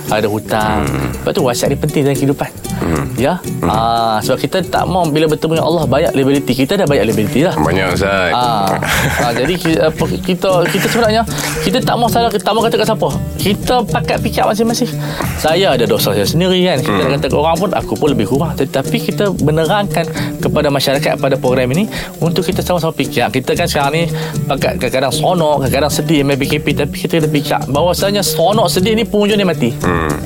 Ada 0.08 0.26
hutang 0.26 0.86
hmm. 0.86 1.10
Lepas 1.18 1.32
tu 1.32 1.42
wasiat 1.42 1.68
ni 1.68 1.78
penting 1.78 2.04
kehidupan 2.22 2.50
hmm. 2.86 3.06
Ya 3.18 3.42
hmm. 3.42 3.68
Ah, 3.68 4.18
Sebab 4.22 4.38
kita 4.42 4.58
tak 4.66 4.86
mau 4.90 5.06
Bila 5.06 5.30
bertemu 5.30 5.58
dengan 5.58 5.68
Allah 5.68 5.84
Banyak 5.86 6.12
liability 6.18 6.54
Kita 6.54 6.74
dah 6.78 6.86
banyak 6.90 7.06
liability 7.12 7.46
lah 7.46 7.54
Banyak 7.58 7.94
Ustaz. 7.94 8.34
Ah, 8.34 8.78
ah, 9.22 9.32
jadi 9.34 9.54
kita, 9.58 9.80
apa, 9.94 10.04
kita 10.10 10.50
kita 10.70 10.86
sebenarnya 10.90 11.22
kita 11.62 11.78
tak 11.84 11.96
mau 11.96 12.10
salah 12.10 12.34
tak 12.34 12.54
mau 12.58 12.62
kata 12.66 12.76
kat 12.80 12.88
siapa. 12.90 13.10
Kita 13.38 13.76
pakat 13.86 14.18
fikir 14.26 14.44
masing-masing. 14.46 14.90
Saya 15.38 15.78
ada 15.78 15.86
dosa 15.86 16.12
saya 16.12 16.26
sendiri 16.26 16.58
kan. 16.66 16.82
Kita 16.82 17.02
hmm. 17.06 17.12
kata 17.18 17.26
ke 17.30 17.38
orang 17.38 17.56
pun 17.58 17.70
aku 17.72 17.94
pun 17.96 18.10
lebih 18.12 18.28
kurang. 18.30 18.58
Tetapi 18.58 18.98
kita 18.98 19.30
menerangkan 19.46 20.06
kepada 20.42 20.68
masyarakat 20.74 21.22
pada 21.22 21.36
program 21.38 21.70
ini 21.72 21.86
untuk 22.18 22.44
kita 22.44 22.66
sama-sama 22.66 22.94
fikir. 22.98 23.30
Kita 23.30 23.54
kan 23.54 23.68
sekarang 23.70 23.94
ni 23.94 24.04
pakat 24.50 24.82
kadang-kadang 24.82 25.14
sonok, 25.14 25.56
kadang-kadang 25.66 25.94
sedih 25.94 26.22
PKP 26.26 26.66
tapi 26.74 26.96
kita 26.98 27.14
kena 27.22 27.30
fikir 27.30 27.60
bahawasanya 27.70 28.24
sonok 28.26 28.68
sedih 28.72 28.98
ni 28.98 29.06
penghujung 29.06 29.38
dia 29.38 29.48
mati. 29.48 29.70
Hmm. 29.86 30.18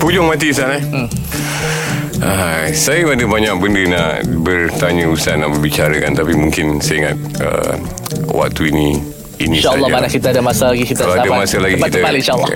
Pujung 0.00 0.26
mati 0.32 0.48
Ustaz 0.48 0.80
eh. 0.80 0.82
Hmm. 0.82 1.08
Ah, 2.20 2.68
saya 2.72 3.04
ada 3.08 3.24
banyak 3.24 3.54
benda 3.60 3.82
nak 3.88 4.12
bertanya 4.44 5.08
Ustaz 5.08 5.36
nak 5.36 5.56
berbicarakan 5.56 6.12
tapi 6.16 6.32
mungkin 6.36 6.80
saya 6.80 6.96
ingat 7.04 7.16
uh, 7.40 7.74
waktu 8.32 8.72
ini 8.72 9.00
ini 9.40 9.56
InsyaAllah 9.56 9.88
mana 9.88 10.04
kita 10.04 10.32
ada 10.32 10.44
masa 10.44 10.68
lagi 10.68 10.84
kita 10.84 11.00
Kalau 11.00 11.16
ada 11.16 11.32
masa 11.32 11.56
lagi 11.56 11.80
kita 11.80 11.96
Tepat-tepat 11.96 12.12
insyaAllah. 12.20 12.52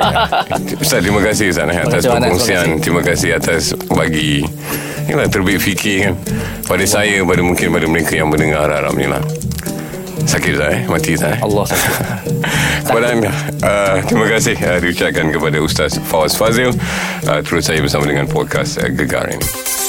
Ustaz 0.85 1.01
terima 1.01 1.21
kasih 1.25 1.47
Ustaz 1.49 1.65
eh, 1.65 1.81
atas 1.81 2.01
kasih, 2.05 2.11
Manas. 2.13 2.21
perkongsian 2.29 2.67
Terima 2.85 3.01
kasih 3.01 3.31
atas 3.41 3.63
bagi 3.89 4.45
Inilah 5.09 5.29
terbit 5.33 5.65
fikir 5.65 5.97
kan 6.13 6.15
Pada 6.69 6.85
saya 6.85 7.25
Pada 7.25 7.41
mungkin 7.41 7.73
pada 7.73 7.87
mereka 7.89 8.13
yang 8.21 8.29
mendengar 8.29 8.69
harap-harapnya 8.69 9.17
lah 9.17 9.25
Sakit 10.25 10.53
Ustaz 10.57 10.71
eh? 10.73 10.81
Mati 10.89 11.11
Ustaz 11.15 11.37
eh? 11.37 11.39
Allah 11.45 11.65
sakit. 11.69 11.95
Kepada 12.89 13.07
anda 13.13 13.31
uh, 13.65 13.97
Terima 14.05 14.27
kasih 14.29 14.57
uh, 14.61 14.79
Diucapkan 14.81 15.27
kepada 15.33 15.59
Ustaz 15.61 15.97
Fawaz 16.01 16.37
Fazil. 16.37 16.73
Uh, 17.25 17.41
Terus 17.45 17.65
saya 17.69 17.81
bersama 17.81 18.09
dengan 18.09 18.29
podcast 18.29 18.81
uh, 18.81 18.89
Gegar 18.89 19.29
ini 19.29 19.84